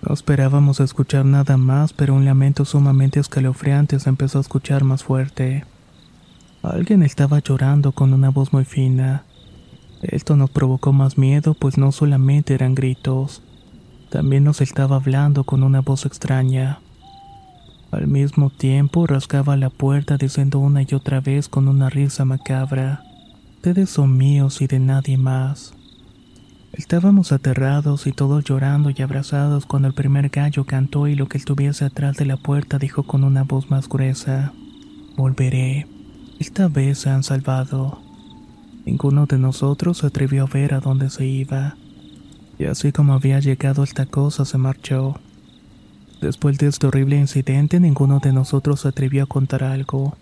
No 0.00 0.14
esperábamos 0.14 0.80
escuchar 0.80 1.26
nada 1.26 1.58
más, 1.58 1.92
pero 1.92 2.14
un 2.14 2.24
lamento 2.24 2.64
sumamente 2.64 3.20
escalofriante 3.20 4.00
se 4.00 4.08
empezó 4.08 4.38
a 4.38 4.40
escuchar 4.40 4.84
más 4.84 5.04
fuerte. 5.04 5.66
Alguien 6.62 7.02
estaba 7.02 7.40
llorando 7.40 7.92
con 7.92 8.14
una 8.14 8.30
voz 8.30 8.54
muy 8.54 8.64
fina. 8.64 9.24
Esto 10.02 10.36
nos 10.36 10.50
provocó 10.50 10.92
más 10.92 11.18
miedo, 11.18 11.54
pues 11.54 11.76
no 11.76 11.92
solamente 11.92 12.54
eran 12.54 12.74
gritos, 12.74 13.42
también 14.10 14.44
nos 14.44 14.60
estaba 14.60 14.96
hablando 14.96 15.44
con 15.44 15.62
una 15.62 15.80
voz 15.80 16.06
extraña. 16.06 16.80
Al 17.90 18.06
mismo 18.06 18.50
tiempo 18.50 19.06
rascaba 19.06 19.56
la 19.56 19.70
puerta 19.70 20.16
diciendo 20.16 20.58
una 20.58 20.82
y 20.82 20.94
otra 20.94 21.20
vez 21.20 21.48
con 21.48 21.68
una 21.68 21.90
risa 21.90 22.24
macabra, 22.24 23.04
ustedes 23.56 23.90
son 23.90 24.16
míos 24.16 24.62
y 24.62 24.66
de 24.66 24.78
nadie 24.78 25.16
más. 25.16 25.74
Estábamos 26.72 27.30
aterrados 27.32 28.06
y 28.06 28.12
todos 28.12 28.44
llorando 28.44 28.90
y 28.90 29.02
abrazados 29.02 29.66
cuando 29.66 29.88
el 29.88 29.94
primer 29.94 30.28
gallo 30.28 30.64
cantó 30.64 31.08
y 31.08 31.14
lo 31.14 31.28
que 31.28 31.36
estuviese 31.36 31.84
atrás 31.84 32.16
de 32.16 32.24
la 32.24 32.36
puerta 32.36 32.78
dijo 32.78 33.02
con 33.02 33.22
una 33.22 33.42
voz 33.42 33.70
más 33.70 33.88
gruesa, 33.88 34.52
Volveré. 35.16 35.86
Esta 36.38 36.68
vez 36.68 36.98
se 36.98 37.10
han 37.10 37.22
salvado. 37.22 38.09
Ninguno 38.84 39.26
de 39.26 39.38
nosotros 39.38 39.98
se 39.98 40.06
atrevió 40.06 40.44
a 40.44 40.46
ver 40.46 40.74
a 40.74 40.80
dónde 40.80 41.10
se 41.10 41.26
iba. 41.26 41.76
Y 42.58 42.64
así 42.64 42.92
como 42.92 43.14
había 43.14 43.40
llegado 43.40 43.84
esta 43.84 44.06
cosa 44.06 44.44
se 44.44 44.58
marchó. 44.58 45.18
Después 46.20 46.58
de 46.58 46.66
este 46.66 46.86
horrible 46.86 47.16
incidente 47.16 47.80
ninguno 47.80 48.18
de 48.18 48.32
nosotros 48.32 48.80
se 48.80 48.88
atrevió 48.88 49.24
a 49.24 49.26
contar 49.26 49.64
algo. 49.64 50.16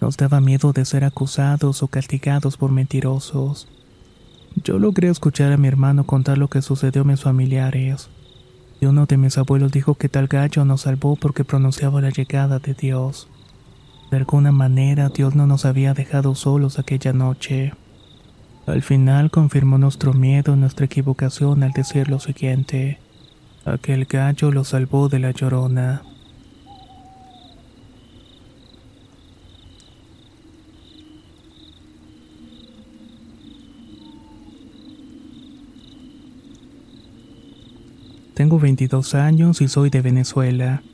Nos 0.00 0.16
daba 0.16 0.40
miedo 0.40 0.72
de 0.72 0.84
ser 0.84 1.04
acusados 1.04 1.82
o 1.82 1.88
castigados 1.88 2.56
por 2.56 2.70
mentirosos. 2.70 3.68
Yo 4.62 4.78
logré 4.78 5.08
escuchar 5.08 5.52
a 5.52 5.56
mi 5.56 5.68
hermano 5.68 6.04
contar 6.04 6.38
lo 6.38 6.48
que 6.48 6.62
sucedió 6.62 7.02
a 7.02 7.06
mis 7.06 7.22
familiares. 7.22 8.08
Y 8.80 8.86
uno 8.86 9.06
de 9.06 9.16
mis 9.16 9.38
abuelos 9.38 9.72
dijo 9.72 9.94
que 9.94 10.08
tal 10.08 10.26
gallo 10.26 10.64
nos 10.64 10.82
salvó 10.82 11.16
porque 11.16 11.44
pronunciaba 11.44 12.00
la 12.00 12.10
llegada 12.10 12.58
de 12.58 12.74
Dios. 12.74 13.28
De 14.14 14.18
alguna 14.18 14.52
manera 14.52 15.08
Dios 15.08 15.34
no 15.34 15.48
nos 15.48 15.64
había 15.64 15.92
dejado 15.92 16.36
solos 16.36 16.78
aquella 16.78 17.12
noche. 17.12 17.72
Al 18.64 18.80
final 18.82 19.32
confirmó 19.32 19.76
nuestro 19.76 20.12
miedo 20.12 20.54
y 20.54 20.56
nuestra 20.56 20.86
equivocación 20.86 21.64
al 21.64 21.72
decir 21.72 22.08
lo 22.08 22.20
siguiente. 22.20 23.00
Aquel 23.64 24.04
gallo 24.04 24.52
lo 24.52 24.62
salvó 24.62 25.08
de 25.08 25.18
la 25.18 25.32
llorona. 25.32 26.02
Tengo 38.34 38.60
22 38.60 39.16
años 39.16 39.60
y 39.60 39.66
soy 39.66 39.90
de 39.90 40.02
Venezuela. 40.02 40.84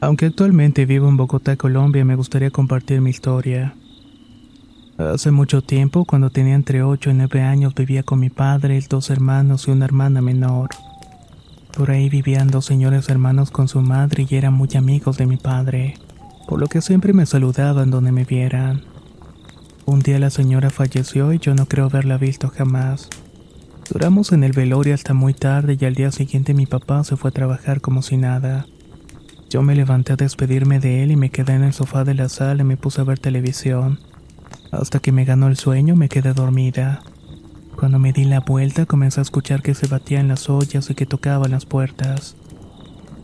Aunque 0.00 0.26
actualmente 0.26 0.84
vivo 0.84 1.08
en 1.08 1.16
Bogotá, 1.16 1.56
Colombia, 1.56 2.04
me 2.04 2.16
gustaría 2.16 2.50
compartir 2.50 3.00
mi 3.00 3.10
historia. 3.10 3.74
Hace 4.98 5.30
mucho 5.30 5.62
tiempo, 5.62 6.04
cuando 6.04 6.30
tenía 6.30 6.54
entre 6.54 6.82
8 6.82 7.10
y 7.10 7.14
9 7.14 7.40
años, 7.42 7.74
vivía 7.74 8.02
con 8.02 8.20
mi 8.20 8.28
padre, 8.28 8.82
dos 8.88 9.10
hermanos 9.10 9.68
y 9.68 9.70
una 9.70 9.86
hermana 9.86 10.20
menor. 10.20 10.70
Por 11.76 11.90
ahí 11.90 12.08
vivían 12.08 12.48
dos 12.48 12.66
señores 12.66 13.08
hermanos 13.08 13.50
con 13.50 13.68
su 13.68 13.80
madre 13.80 14.26
y 14.28 14.34
eran 14.34 14.54
muy 14.54 14.68
amigos 14.76 15.18
de 15.18 15.26
mi 15.26 15.36
padre, 15.36 15.94
por 16.46 16.58
lo 16.58 16.66
que 16.66 16.80
siempre 16.80 17.12
me 17.12 17.26
saludaban 17.26 17.90
donde 17.90 18.12
me 18.12 18.24
vieran. 18.24 18.82
Un 19.84 20.00
día 20.00 20.18
la 20.18 20.30
señora 20.30 20.70
falleció 20.70 21.32
y 21.32 21.38
yo 21.38 21.54
no 21.54 21.66
creo 21.66 21.86
haberla 21.86 22.18
visto 22.18 22.48
jamás. 22.48 23.08
Duramos 23.90 24.32
en 24.32 24.44
el 24.44 24.52
velorio 24.52 24.94
hasta 24.94 25.14
muy 25.14 25.32
tarde 25.32 25.76
y 25.78 25.84
al 25.84 25.94
día 25.94 26.10
siguiente 26.10 26.54
mi 26.54 26.66
papá 26.66 27.04
se 27.04 27.16
fue 27.16 27.30
a 27.30 27.34
trabajar 27.34 27.80
como 27.80 28.02
si 28.02 28.16
nada. 28.16 28.66
Yo 29.48 29.62
me 29.62 29.76
levanté 29.76 30.12
a 30.12 30.16
despedirme 30.16 30.80
de 30.80 31.04
él 31.04 31.12
y 31.12 31.16
me 31.16 31.30
quedé 31.30 31.54
en 31.54 31.62
el 31.62 31.72
sofá 31.72 32.02
de 32.02 32.14
la 32.14 32.28
sala 32.28 32.62
y 32.62 32.66
me 32.66 32.76
puse 32.76 33.00
a 33.00 33.04
ver 33.04 33.20
televisión. 33.20 34.00
Hasta 34.72 34.98
que 34.98 35.12
me 35.12 35.24
ganó 35.24 35.46
el 35.46 35.56
sueño 35.56 35.94
me 35.94 36.08
quedé 36.08 36.32
dormida. 36.32 37.02
Cuando 37.78 38.00
me 38.00 38.12
di 38.12 38.24
la 38.24 38.40
vuelta 38.40 38.86
comencé 38.86 39.20
a 39.20 39.22
escuchar 39.22 39.62
que 39.62 39.74
se 39.74 39.86
batían 39.86 40.26
las 40.26 40.50
ollas 40.50 40.90
y 40.90 40.94
que 40.94 41.06
tocaban 41.06 41.52
las 41.52 41.64
puertas. 41.64 42.36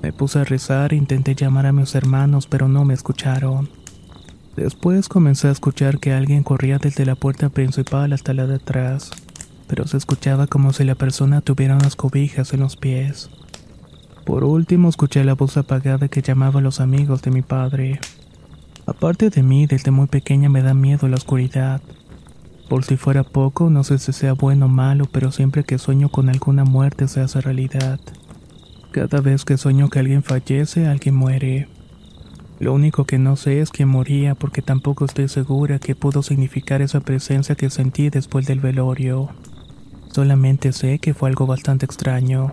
Me 0.01 0.13
puse 0.13 0.39
a 0.39 0.45
rezar 0.45 0.93
e 0.93 0.97
intenté 0.97 1.35
llamar 1.35 1.67
a 1.67 1.73
mis 1.73 1.95
hermanos 1.97 2.47
pero 2.47 2.69
no 2.69 2.85
me 2.85 2.95
escucharon. 2.95 3.69
Después 4.55 5.09
comencé 5.09 5.49
a 5.49 5.53
escuchar 5.53 5.99
que 5.99 6.13
alguien 6.13 6.45
corría 6.45 6.79
desde 6.79 7.05
la 7.05 7.17
puerta 7.17 7.49
principal 7.49 8.13
hasta 8.13 8.33
la 8.33 8.47
de 8.47 8.57
atrás, 8.57 9.11
pero 9.67 9.89
se 9.89 9.97
escuchaba 9.97 10.47
como 10.47 10.73
si 10.73 10.85
la 10.85 10.95
persona 10.95 11.41
tuviera 11.41 11.75
unas 11.75 11.97
cobijas 11.97 12.53
en 12.53 12.61
los 12.61 12.77
pies. 12.77 13.31
Por 14.25 14.45
último 14.45 14.89
escuché 14.89 15.25
la 15.25 15.35
voz 15.35 15.57
apagada 15.57 16.07
que 16.09 16.23
llamaba 16.23 16.61
a 16.61 16.63
los 16.63 16.81
amigos 16.81 17.23
de 17.23 17.33
mi 17.33 17.43
padre. 17.43 17.99
Aparte 18.87 19.31
de 19.31 19.43
mí, 19.43 19.67
desde 19.67 19.91
muy 19.91 20.07
pequeña 20.07 20.49
me 20.49 20.63
da 20.63 20.75
miedo 20.75 21.09
la 21.09 21.17
oscuridad. 21.17 21.83
Por 22.69 22.85
si 22.85 22.97
fuera 22.97 23.25
poco, 23.25 23.69
no 23.69 23.83
sé 23.83 23.99
si 23.99 24.13
sea 24.13 24.33
bueno 24.35 24.67
o 24.67 24.69
malo, 24.69 25.07
pero 25.11 25.33
siempre 25.33 25.65
que 25.65 25.79
sueño 25.79 26.09
con 26.09 26.29
alguna 26.29 26.65
muerte 26.65 27.09
se 27.09 27.21
hace 27.21 27.41
realidad. 27.41 27.99
Cada 28.93 29.21
vez 29.21 29.45
que 29.45 29.57
sueño 29.57 29.91
que 29.91 29.99
alguien 29.99 30.23
fallece, 30.23 30.87
alguien 30.87 31.17
muere. 31.17 31.69
Lo 32.61 32.73
único 32.73 33.05
que 33.05 33.19
no 33.19 33.35
sé 33.35 33.61
es 33.61 33.71
quién 33.71 33.89
moría 33.89 34.37
porque 34.37 34.63
tampoco 34.63 35.05
estoy 35.05 35.27
segura 35.27 35.81
qué 35.81 35.97
pudo 35.97 36.23
significar 36.23 36.81
esa 36.81 37.01
presencia 37.01 37.57
que 37.57 37.71
sentí 37.71 38.09
después 38.09 38.47
del 38.47 38.61
velorio. 38.61 39.31
Solamente 40.13 40.73
sé 40.73 41.01
que 41.01 41.13
fue 41.13 41.29
algo 41.29 41.47
bastante 41.47 41.87
extraño. 41.87 42.53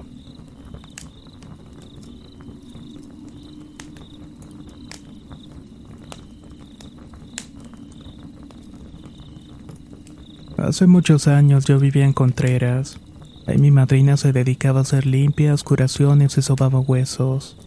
Hace 10.69 10.85
muchos 10.85 11.27
años 11.27 11.65
yo 11.65 11.79
vivía 11.79 12.05
en 12.05 12.13
Contreras. 12.13 12.99
Ahí 13.47 13.57
mi 13.57 13.71
madrina 13.71 14.17
se 14.17 14.31
dedicaba 14.31 14.77
a 14.77 14.81
hacer 14.83 15.07
limpias, 15.07 15.63
curaciones 15.63 16.37
y 16.37 16.43
sobaba 16.43 16.79
huesos. 16.79 17.57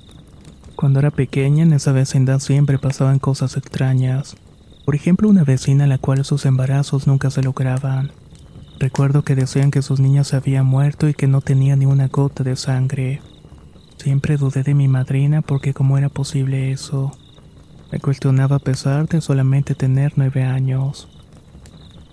Cuando 0.76 1.00
era 1.00 1.10
pequeña 1.10 1.64
en 1.64 1.72
esa 1.72 1.90
vecindad 1.90 2.38
siempre 2.38 2.78
pasaban 2.78 3.18
cosas 3.18 3.56
extrañas. 3.56 4.36
Por 4.84 4.94
ejemplo, 4.94 5.28
una 5.28 5.42
vecina 5.42 5.82
a 5.82 5.86
la 5.88 5.98
cual 5.98 6.24
sus 6.24 6.46
embarazos 6.46 7.08
nunca 7.08 7.32
se 7.32 7.42
lograban. 7.42 8.12
Recuerdo 8.78 9.24
que 9.24 9.34
decían 9.34 9.72
que 9.72 9.82
sus 9.82 9.98
niñas 9.98 10.28
se 10.28 10.36
habían 10.36 10.66
muerto 10.66 11.08
y 11.08 11.14
que 11.14 11.26
no 11.26 11.40
tenía 11.40 11.74
ni 11.74 11.86
una 11.86 12.06
gota 12.06 12.44
de 12.44 12.54
sangre. 12.54 13.20
Siempre 13.96 14.36
dudé 14.36 14.62
de 14.62 14.74
mi 14.74 14.86
madrina 14.86 15.42
porque 15.42 15.74
cómo 15.74 15.98
era 15.98 16.08
posible 16.08 16.70
eso. 16.70 17.10
Me 17.90 17.98
cuestionaba 17.98 18.56
a 18.56 18.60
pesar 18.60 19.08
de 19.08 19.20
solamente 19.20 19.74
tener 19.74 20.12
nueve 20.14 20.44
años. 20.44 21.11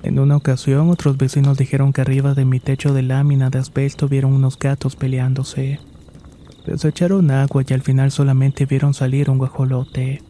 En 0.02 0.18
una 0.18 0.38
ocasión, 0.38 0.90
otros 0.90 1.18
vecinos 1.18 1.58
dijeron 1.58 1.92
que 1.92 2.02
arriba 2.02 2.34
de 2.34 2.46
mi 2.46 2.60
techo 2.60 2.94
de 2.94 3.04
lámina 3.04 3.50
de 3.50 3.60
asbesto 3.60 4.08
vieron 4.08 4.34
unos 4.34 4.58
gatos 4.58 4.96
peleándose. 4.96 5.80
Les 6.66 6.86
echaron 6.86 7.32
agua 7.32 7.64
y 7.68 7.74
al 7.74 7.82
final 7.82 8.12
solamente 8.12 8.66
vieron 8.66 8.94
salir 8.94 9.30
un 9.30 9.38
guajolote. 9.38 10.22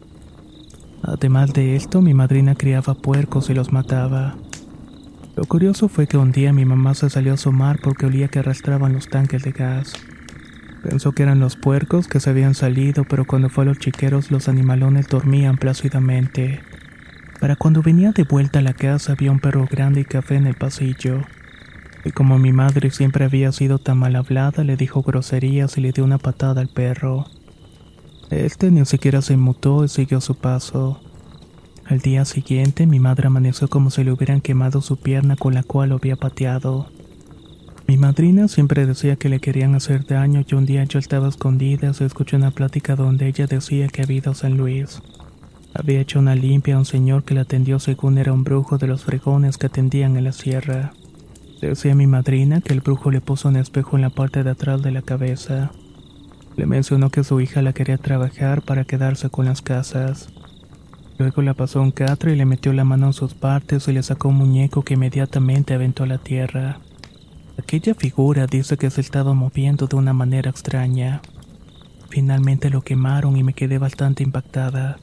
Además 1.02 1.52
de 1.52 1.76
esto, 1.76 2.02
mi 2.02 2.14
madrina 2.14 2.54
criaba 2.56 2.94
puercos 2.94 3.48
y 3.48 3.54
los 3.54 3.72
mataba. 3.72 4.36
Lo 5.36 5.44
curioso 5.44 5.88
fue 5.88 6.06
que 6.06 6.16
un 6.16 6.32
día 6.32 6.52
mi 6.52 6.64
mamá 6.64 6.94
se 6.94 7.08
salió 7.08 7.32
a 7.32 7.34
asomar 7.34 7.78
porque 7.80 8.06
olía 8.06 8.28
que 8.28 8.40
arrastraban 8.40 8.92
los 8.92 9.08
tanques 9.08 9.42
de 9.42 9.52
gas. 9.52 9.94
Pensó 10.82 11.12
que 11.12 11.22
eran 11.22 11.40
los 11.40 11.56
puercos 11.56 12.08
que 12.08 12.20
se 12.20 12.30
habían 12.30 12.54
salido, 12.54 13.04
pero 13.04 13.24
cuando 13.24 13.48
fue 13.48 13.64
a 13.64 13.68
los 13.68 13.78
chiqueros 13.78 14.30
los 14.30 14.48
animalones 14.48 15.08
dormían 15.08 15.56
plácidamente. 15.56 16.60
Para 17.40 17.56
cuando 17.56 17.80
venía 17.80 18.12
de 18.12 18.24
vuelta 18.24 18.58
a 18.58 18.62
la 18.62 18.74
casa 18.74 19.12
había 19.12 19.32
un 19.32 19.40
perro 19.40 19.66
grande 19.68 20.00
y 20.00 20.04
café 20.04 20.36
en 20.36 20.46
el 20.46 20.54
pasillo. 20.54 21.22
Y 22.04 22.10
como 22.10 22.38
mi 22.38 22.52
madre 22.52 22.90
siempre 22.90 23.24
había 23.24 23.50
sido 23.50 23.78
tan 23.78 23.96
mal 23.96 24.14
hablada, 24.14 24.62
le 24.62 24.76
dijo 24.76 25.02
groserías 25.02 25.78
y 25.78 25.80
le 25.80 25.92
dio 25.92 26.04
una 26.04 26.18
patada 26.18 26.60
al 26.60 26.68
perro. 26.68 27.24
Este 28.28 28.70
ni 28.70 28.84
siquiera 28.84 29.22
se 29.22 29.34
inmutó 29.34 29.84
y 29.84 29.88
siguió 29.88 30.20
su 30.20 30.34
paso. 30.34 31.00
Al 31.86 32.00
día 32.00 32.26
siguiente, 32.26 32.86
mi 32.86 33.00
madre 33.00 33.28
amaneció 33.28 33.68
como 33.68 33.90
si 33.90 34.04
le 34.04 34.12
hubieran 34.12 34.42
quemado 34.42 34.82
su 34.82 34.98
pierna 34.98 35.34
con 35.34 35.54
la 35.54 35.62
cual 35.62 35.88
lo 35.88 35.96
había 35.96 36.16
pateado. 36.16 36.88
Mi 37.88 37.96
madrina 37.96 38.48
siempre 38.48 38.86
decía 38.86 39.16
que 39.16 39.30
le 39.30 39.40
querían 39.40 39.74
hacer 39.74 40.06
daño 40.06 40.44
y 40.46 40.54
un 40.54 40.66
día 40.66 40.84
yo 40.84 40.98
estaba 40.98 41.28
escondida 41.28 41.90
y 41.98 42.04
escuché 42.04 42.36
una 42.36 42.50
plática 42.50 42.96
donde 42.96 43.26
ella 43.26 43.46
decía 43.46 43.88
que 43.88 44.02
había 44.02 44.18
ido 44.18 44.30
a 44.30 44.34
San 44.34 44.56
Luis. 44.58 45.00
Había 45.74 46.00
hecho 46.00 46.18
una 46.18 46.34
limpia 46.34 46.74
a 46.74 46.78
un 46.78 46.84
señor 46.84 47.24
que 47.24 47.34
la 47.34 47.42
atendió 47.42 47.78
según 47.78 48.18
era 48.18 48.32
un 48.32 48.44
brujo 48.44 48.76
de 48.76 48.86
los 48.86 49.04
fregones 49.04 49.56
que 49.56 49.66
atendían 49.66 50.16
en 50.16 50.24
la 50.24 50.32
sierra. 50.32 50.92
Decía 51.60 51.94
mi 51.94 52.06
madrina 52.06 52.60
que 52.60 52.72
el 52.72 52.80
brujo 52.80 53.10
le 53.10 53.20
puso 53.20 53.48
un 53.48 53.56
espejo 53.56 53.96
en 53.96 54.02
la 54.02 54.10
parte 54.10 54.42
de 54.42 54.50
atrás 54.50 54.82
de 54.82 54.90
la 54.90 55.02
cabeza. 55.02 55.70
Le 56.56 56.66
mencionó 56.66 57.10
que 57.10 57.22
su 57.22 57.40
hija 57.40 57.62
la 57.62 57.72
quería 57.72 57.98
trabajar 57.98 58.62
para 58.62 58.84
quedarse 58.84 59.30
con 59.30 59.44
las 59.44 59.62
casas. 59.62 60.28
Luego 61.18 61.42
la 61.42 61.54
pasó 61.54 61.80
a 61.80 61.82
un 61.82 61.90
catre 61.90 62.32
y 62.32 62.36
le 62.36 62.46
metió 62.46 62.72
la 62.72 62.84
mano 62.84 63.08
en 63.08 63.12
sus 63.12 63.34
partes 63.34 63.86
y 63.88 63.92
le 63.92 64.02
sacó 64.02 64.28
un 64.28 64.36
muñeco 64.36 64.82
que 64.82 64.94
inmediatamente 64.94 65.74
aventó 65.74 66.04
a 66.04 66.06
la 66.06 66.18
tierra. 66.18 66.80
Aquella 67.58 67.94
figura 67.94 68.46
dice 68.46 68.78
que 68.78 68.90
se 68.90 69.02
estaba 69.02 69.34
moviendo 69.34 69.86
de 69.86 69.96
una 69.96 70.14
manera 70.14 70.50
extraña. 70.50 71.20
Finalmente 72.08 72.70
lo 72.70 72.80
quemaron 72.80 73.36
y 73.36 73.42
me 73.42 73.52
quedé 73.52 73.76
bastante 73.76 74.22
impactada. 74.22 74.98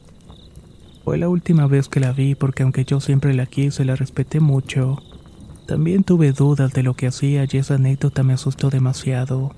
Fue 1.07 1.17
la 1.17 1.29
última 1.29 1.67
vez 1.67 1.87
que 1.87 2.01
la 2.01 2.11
vi 2.11 2.35
porque 2.35 2.63
aunque 2.63 2.83
yo 2.83 2.99
siempre 2.99 3.33
la 3.33 3.45
quise 3.45 3.85
la 3.85 3.95
respeté 3.95 4.41
mucho, 4.41 5.01
también 5.65 6.03
tuve 6.03 6.33
dudas 6.33 6.73
de 6.73 6.83
lo 6.83 6.95
que 6.95 7.07
hacía 7.07 7.45
y 7.49 7.57
esa 7.57 7.75
anécdota 7.75 8.23
me 8.23 8.33
asustó 8.33 8.69
demasiado. 8.69 9.55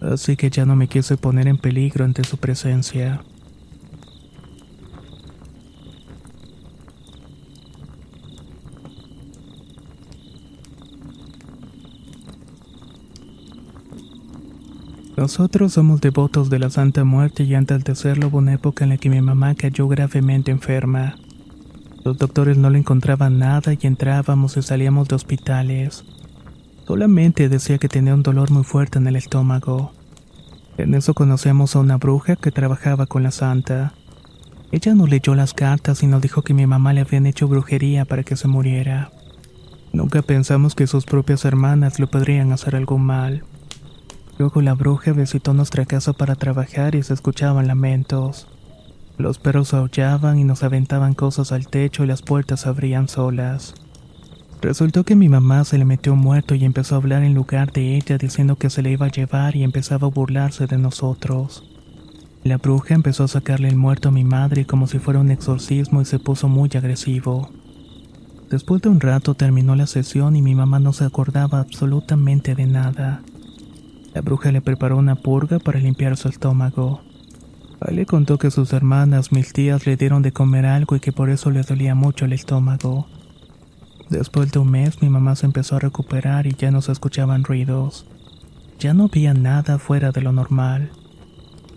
Así 0.00 0.36
que 0.36 0.48
ya 0.48 0.64
no 0.64 0.76
me 0.76 0.86
quise 0.86 1.16
poner 1.16 1.48
en 1.48 1.58
peligro 1.58 2.04
ante 2.04 2.22
su 2.22 2.36
presencia. 2.36 3.24
Nosotros 15.26 15.72
somos 15.72 16.00
devotos 16.00 16.50
de 16.50 16.60
la 16.60 16.70
Santa 16.70 17.02
Muerte 17.02 17.42
y 17.42 17.56
antes 17.56 17.82
de 17.82 17.96
serlo 17.96 18.28
hubo 18.28 18.38
una 18.38 18.54
época 18.54 18.84
en 18.84 18.90
la 18.90 18.96
que 18.96 19.10
mi 19.10 19.20
mamá 19.20 19.56
cayó 19.56 19.88
gravemente 19.88 20.52
enferma. 20.52 21.16
Los 22.04 22.16
doctores 22.16 22.56
no 22.56 22.70
le 22.70 22.78
encontraban 22.78 23.40
nada 23.40 23.72
y 23.72 23.86
entrábamos 23.88 24.56
y 24.56 24.62
salíamos 24.62 25.08
de 25.08 25.16
hospitales. 25.16 26.04
Solamente 26.86 27.48
decía 27.48 27.78
que 27.78 27.88
tenía 27.88 28.14
un 28.14 28.22
dolor 28.22 28.52
muy 28.52 28.62
fuerte 28.62 28.98
en 28.98 29.08
el 29.08 29.16
estómago. 29.16 29.90
En 30.78 30.94
eso 30.94 31.12
conocemos 31.12 31.74
a 31.74 31.80
una 31.80 31.96
bruja 31.96 32.36
que 32.36 32.52
trabajaba 32.52 33.06
con 33.06 33.24
la 33.24 33.32
santa. 33.32 33.94
Ella 34.70 34.94
nos 34.94 35.10
leyó 35.10 35.34
las 35.34 35.54
cartas 35.54 36.04
y 36.04 36.06
nos 36.06 36.22
dijo 36.22 36.42
que 36.42 36.54
mi 36.54 36.68
mamá 36.68 36.92
le 36.92 37.00
habían 37.00 37.26
hecho 37.26 37.48
brujería 37.48 38.04
para 38.04 38.22
que 38.22 38.36
se 38.36 38.46
muriera. 38.46 39.10
Nunca 39.92 40.22
pensamos 40.22 40.76
que 40.76 40.86
sus 40.86 41.04
propias 41.04 41.44
hermanas 41.44 41.98
le 41.98 42.06
podrían 42.06 42.52
hacer 42.52 42.76
algún 42.76 43.02
mal. 43.02 43.42
Luego 44.38 44.60
la 44.60 44.74
bruja 44.74 45.12
visitó 45.12 45.54
nuestra 45.54 45.86
casa 45.86 46.12
para 46.12 46.34
trabajar 46.34 46.94
y 46.94 47.02
se 47.02 47.14
escuchaban 47.14 47.66
lamentos. 47.66 48.46
Los 49.16 49.38
perros 49.38 49.72
aullaban 49.72 50.38
y 50.38 50.44
nos 50.44 50.62
aventaban 50.62 51.14
cosas 51.14 51.52
al 51.52 51.68
techo 51.68 52.04
y 52.04 52.06
las 52.06 52.20
puertas 52.20 52.60
se 52.60 52.68
abrían 52.68 53.08
solas. 53.08 53.74
Resultó 54.60 55.04
que 55.04 55.16
mi 55.16 55.28
mamá 55.28 55.64
se 55.64 55.78
le 55.78 55.86
metió 55.86 56.16
muerto 56.16 56.54
y 56.54 56.64
empezó 56.64 56.94
a 56.94 56.98
hablar 56.98 57.22
en 57.22 57.34
lugar 57.34 57.72
de 57.72 57.96
ella 57.96 58.18
diciendo 58.18 58.56
que 58.56 58.68
se 58.68 58.82
le 58.82 58.90
iba 58.90 59.06
a 59.06 59.10
llevar 59.10 59.56
y 59.56 59.62
empezaba 59.62 60.06
a 60.06 60.10
burlarse 60.10 60.66
de 60.66 60.76
nosotros. 60.76 61.64
La 62.44 62.58
bruja 62.58 62.94
empezó 62.94 63.24
a 63.24 63.28
sacarle 63.28 63.68
el 63.68 63.76
muerto 63.76 64.10
a 64.10 64.12
mi 64.12 64.24
madre 64.24 64.66
como 64.66 64.86
si 64.86 64.98
fuera 64.98 65.20
un 65.20 65.30
exorcismo 65.30 66.02
y 66.02 66.04
se 66.04 66.18
puso 66.18 66.48
muy 66.48 66.70
agresivo. 66.74 67.50
Después 68.50 68.82
de 68.82 68.88
un 68.90 69.00
rato 69.00 69.34
terminó 69.34 69.74
la 69.74 69.86
sesión 69.86 70.36
y 70.36 70.42
mi 70.42 70.54
mamá 70.54 70.78
no 70.78 70.92
se 70.92 71.04
acordaba 71.04 71.58
absolutamente 71.58 72.54
de 72.54 72.66
nada. 72.66 73.22
La 74.16 74.22
bruja 74.22 74.50
le 74.50 74.62
preparó 74.62 74.96
una 74.96 75.14
purga 75.14 75.58
para 75.58 75.78
limpiar 75.78 76.16
su 76.16 76.28
estómago. 76.28 77.02
Le 77.86 78.06
contó 78.06 78.38
que 78.38 78.50
sus 78.50 78.72
hermanas, 78.72 79.30
mis 79.30 79.52
tías, 79.52 79.84
le 79.84 79.98
dieron 79.98 80.22
de 80.22 80.32
comer 80.32 80.64
algo 80.64 80.96
y 80.96 81.00
que 81.00 81.12
por 81.12 81.28
eso 81.28 81.50
le 81.50 81.60
dolía 81.60 81.94
mucho 81.94 82.24
el 82.24 82.32
estómago. 82.32 83.08
Después 84.08 84.50
de 84.52 84.58
un 84.58 84.70
mes 84.70 85.02
mi 85.02 85.10
mamá 85.10 85.36
se 85.36 85.44
empezó 85.44 85.76
a 85.76 85.80
recuperar 85.80 86.46
y 86.46 86.54
ya 86.54 86.70
no 86.70 86.80
se 86.80 86.92
escuchaban 86.92 87.44
ruidos. 87.44 88.06
Ya 88.78 88.94
no 88.94 89.10
había 89.12 89.34
nada 89.34 89.78
fuera 89.78 90.12
de 90.12 90.22
lo 90.22 90.32
normal. 90.32 90.92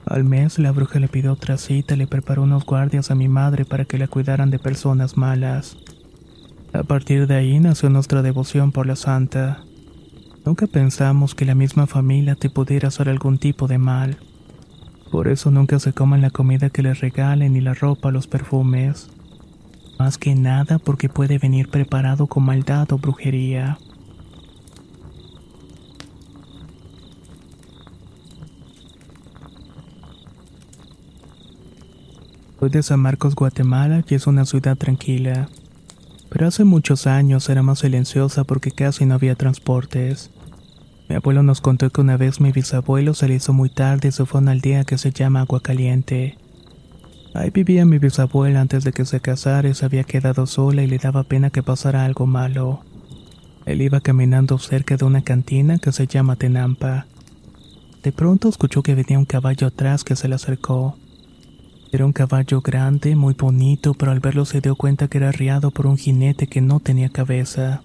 Al 0.05 0.23
mes 0.23 0.59
la 0.59 0.71
bruja 0.71 0.99
le 0.99 1.09
pidió 1.09 1.33
otra 1.33 1.57
cita 1.57 1.95
y 1.95 1.97
le 1.97 2.07
preparó 2.07 2.43
unos 2.43 2.65
guardias 2.65 3.11
a 3.11 3.15
mi 3.15 3.27
madre 3.27 3.65
para 3.65 3.83
que 3.83 3.97
la 3.97 4.07
cuidaran 4.07 4.49
de 4.49 4.59
personas 4.59 5.17
malas. 5.17 5.75
A 6.71 6.83
partir 6.83 7.27
de 7.27 7.35
ahí 7.35 7.59
nació 7.59 7.89
nuestra 7.89 8.21
devoción 8.21 8.71
por 8.71 8.87
la 8.87 8.95
santa. 8.95 9.65
Nunca 10.45 10.67
pensamos 10.67 11.35
que 11.35 11.45
la 11.45 11.55
misma 11.55 11.85
familia 11.85 12.35
te 12.35 12.49
pudiera 12.49 12.87
hacer 12.87 13.09
algún 13.09 13.37
tipo 13.37 13.67
de 13.67 13.77
mal. 13.77 14.17
Por 15.11 15.27
eso 15.27 15.51
nunca 15.51 15.79
se 15.79 15.93
coman 15.93 16.21
la 16.21 16.29
comida 16.29 16.69
que 16.69 16.83
les 16.83 16.99
regalen 16.99 17.53
ni 17.53 17.61
la 17.61 17.73
ropa, 17.73 18.11
los 18.11 18.27
perfumes. 18.27 19.09
Más 19.97 20.17
que 20.17 20.33
nada 20.35 20.79
porque 20.79 21.09
puede 21.09 21.37
venir 21.39 21.69
preparado 21.69 22.27
con 22.27 22.43
maldad 22.43 22.91
o 22.91 22.97
brujería. 22.97 23.77
Soy 32.59 32.69
de 32.69 32.83
San 32.83 32.99
Marcos, 32.99 33.35
Guatemala, 33.35 34.03
y 34.07 34.15
es 34.15 34.27
una 34.27 34.45
ciudad 34.45 34.77
tranquila. 34.77 35.47
Pero 36.29 36.47
hace 36.47 36.63
muchos 36.63 37.07
años 37.07 37.49
era 37.49 37.63
más 37.63 37.79
silenciosa 37.79 38.43
porque 38.43 38.71
casi 38.71 39.05
no 39.05 39.15
había 39.15 39.35
transportes. 39.35 40.31
Mi 41.09 41.15
abuelo 41.15 41.41
nos 41.41 41.59
contó 41.59 41.89
que 41.89 42.01
una 42.01 42.17
vez 42.17 42.39
mi 42.39 42.51
bisabuelo 42.51 43.15
se 43.15 43.27
le 43.27 43.35
hizo 43.35 43.51
muy 43.51 43.69
tarde 43.69 44.09
y 44.09 44.11
se 44.11 44.25
fue 44.25 44.39
a 44.39 44.43
una 44.43 44.51
aldea 44.51 44.83
que 44.83 44.99
se 44.99 45.11
llama 45.11 45.41
Agua 45.41 45.59
Caliente. 45.59 46.37
Ahí 47.33 47.49
vivía 47.49 47.85
mi 47.85 47.97
bisabuela 47.97 48.61
antes 48.61 48.83
de 48.83 48.91
que 48.91 49.05
se 49.05 49.19
casara 49.19 49.69
y 49.69 49.73
se 49.73 49.85
había 49.85 50.03
quedado 50.03 50.45
sola 50.45 50.83
y 50.83 50.87
le 50.87 50.99
daba 50.99 51.23
pena 51.23 51.49
que 51.49 51.63
pasara 51.63 52.05
algo 52.05 52.27
malo. 52.27 52.81
Él 53.65 53.81
iba 53.81 54.01
caminando 54.01 54.57
cerca 54.59 54.97
de 54.97 55.05
una 55.05 55.23
cantina 55.23 55.77
que 55.79 55.91
se 55.91 56.07
llama 56.07 56.35
Tenampa. 56.35 57.07
De 58.03 58.11
pronto 58.11 58.49
escuchó 58.49 58.81
que 58.81 58.95
venía 58.95 59.19
un 59.19 59.25
caballo 59.25 59.67
atrás 59.67 60.03
que 60.03 60.15
se 60.15 60.27
le 60.27 60.35
acercó. 60.35 60.97
Era 61.91 62.05
un 62.05 62.13
caballo 62.13 62.61
grande, 62.61 63.15
muy 63.15 63.33
bonito, 63.33 63.95
pero 63.95 64.11
al 64.11 64.19
verlo 64.19 64.45
se 64.45 64.61
dio 64.61 64.75
cuenta 64.75 65.07
que 65.07 65.17
era 65.17 65.29
arriado 65.29 65.71
por 65.71 65.87
un 65.87 65.97
jinete 65.97 66.45
que 66.45 66.61
no 66.61 66.79
tenía 66.79 67.09
cabeza. 67.09 67.81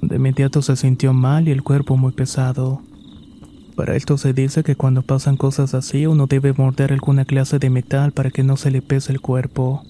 De 0.00 0.16
inmediato 0.16 0.62
se 0.62 0.76
sintió 0.76 1.12
mal 1.12 1.48
y 1.48 1.50
el 1.50 1.64
cuerpo 1.64 1.96
muy 1.96 2.12
pesado. 2.12 2.82
Para 3.74 3.96
esto 3.96 4.18
se 4.18 4.34
dice 4.34 4.62
que 4.62 4.76
cuando 4.76 5.02
pasan 5.02 5.36
cosas 5.36 5.74
así 5.74 6.06
uno 6.06 6.28
debe 6.28 6.52
morder 6.52 6.92
alguna 6.92 7.24
clase 7.24 7.58
de 7.58 7.70
metal 7.70 8.12
para 8.12 8.30
que 8.30 8.44
no 8.44 8.56
se 8.56 8.70
le 8.70 8.82
pese 8.82 9.10
el 9.10 9.20
cuerpo. 9.20 9.82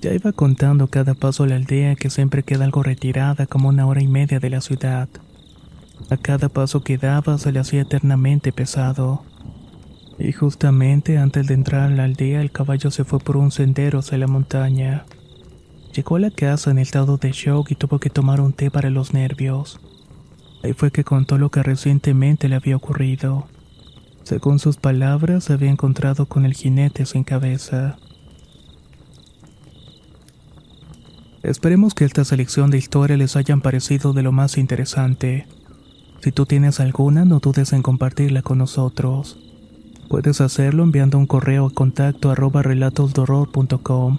Ya 0.00 0.12
iba 0.12 0.32
contando 0.32 0.88
cada 0.88 1.14
paso 1.14 1.44
a 1.44 1.46
la 1.46 1.54
aldea 1.54 1.94
que 1.94 2.10
siempre 2.10 2.42
queda 2.42 2.64
algo 2.64 2.82
retirada 2.82 3.46
como 3.46 3.68
una 3.68 3.86
hora 3.86 4.02
y 4.02 4.08
media 4.08 4.40
de 4.40 4.50
la 4.50 4.60
ciudad. 4.60 5.08
A 6.10 6.16
cada 6.16 6.48
paso 6.48 6.82
que 6.82 6.98
daba 6.98 7.38
se 7.38 7.52
le 7.52 7.60
hacía 7.60 7.82
eternamente 7.82 8.50
pesado. 8.50 9.22
Y 10.18 10.32
justamente 10.32 11.18
antes 11.18 11.46
de 11.46 11.54
entrar 11.54 11.92
a 11.92 11.94
la 11.94 12.04
aldea 12.04 12.40
el 12.40 12.50
caballo 12.50 12.90
se 12.90 13.04
fue 13.04 13.18
por 13.18 13.36
un 13.36 13.50
sendero 13.50 13.98
hacia 13.98 14.18
la 14.18 14.26
montaña. 14.26 15.04
Llegó 15.94 16.16
a 16.16 16.20
la 16.20 16.30
casa 16.30 16.70
en 16.70 16.78
estado 16.78 17.16
de 17.16 17.32
shock 17.32 17.70
y 17.70 17.74
tuvo 17.74 17.98
que 17.98 18.10
tomar 18.10 18.40
un 18.40 18.52
té 18.52 18.70
para 18.70 18.90
los 18.90 19.12
nervios. 19.12 19.80
Ahí 20.62 20.72
fue 20.72 20.90
que 20.90 21.04
contó 21.04 21.38
lo 21.38 21.50
que 21.50 21.62
recientemente 21.62 22.48
le 22.48 22.56
había 22.56 22.76
ocurrido. 22.76 23.46
Según 24.22 24.58
sus 24.58 24.76
palabras, 24.76 25.44
se 25.44 25.52
había 25.52 25.70
encontrado 25.70 26.26
con 26.26 26.44
el 26.44 26.54
jinete 26.54 27.06
sin 27.06 27.22
cabeza. 27.22 27.98
Esperemos 31.42 31.94
que 31.94 32.04
esta 32.04 32.24
selección 32.24 32.70
de 32.70 32.78
historias 32.78 33.18
les 33.18 33.36
hayan 33.36 33.60
parecido 33.60 34.12
de 34.12 34.22
lo 34.22 34.32
más 34.32 34.58
interesante. 34.58 35.46
Si 36.20 36.32
tú 36.32 36.44
tienes 36.44 36.80
alguna, 36.80 37.24
no 37.24 37.38
dudes 37.38 37.72
en 37.72 37.82
compartirla 37.82 38.42
con 38.42 38.58
nosotros. 38.58 39.38
Puedes 40.08 40.40
hacerlo 40.40 40.84
enviando 40.84 41.18
un 41.18 41.26
correo 41.26 41.66
a 41.66 41.70
contacto 41.70 42.30
arroba 42.30 42.62
relatosdorror.com 42.62 44.18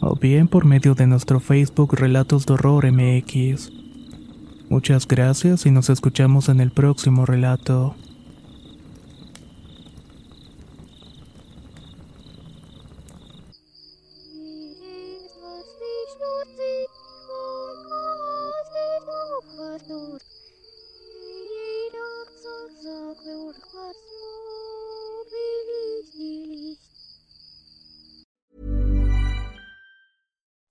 o 0.00 0.16
bien 0.16 0.48
por 0.48 0.64
medio 0.64 0.94
de 0.94 1.06
nuestro 1.06 1.40
Facebook 1.40 1.94
Relatos 1.94 2.46
de 2.46 2.54
Horror 2.54 2.90
MX. 2.90 3.70
Muchas 4.68 5.06
gracias 5.06 5.64
y 5.64 5.70
nos 5.70 5.90
escuchamos 5.90 6.48
en 6.48 6.60
el 6.60 6.70
próximo 6.70 7.24
relato. 7.24 7.94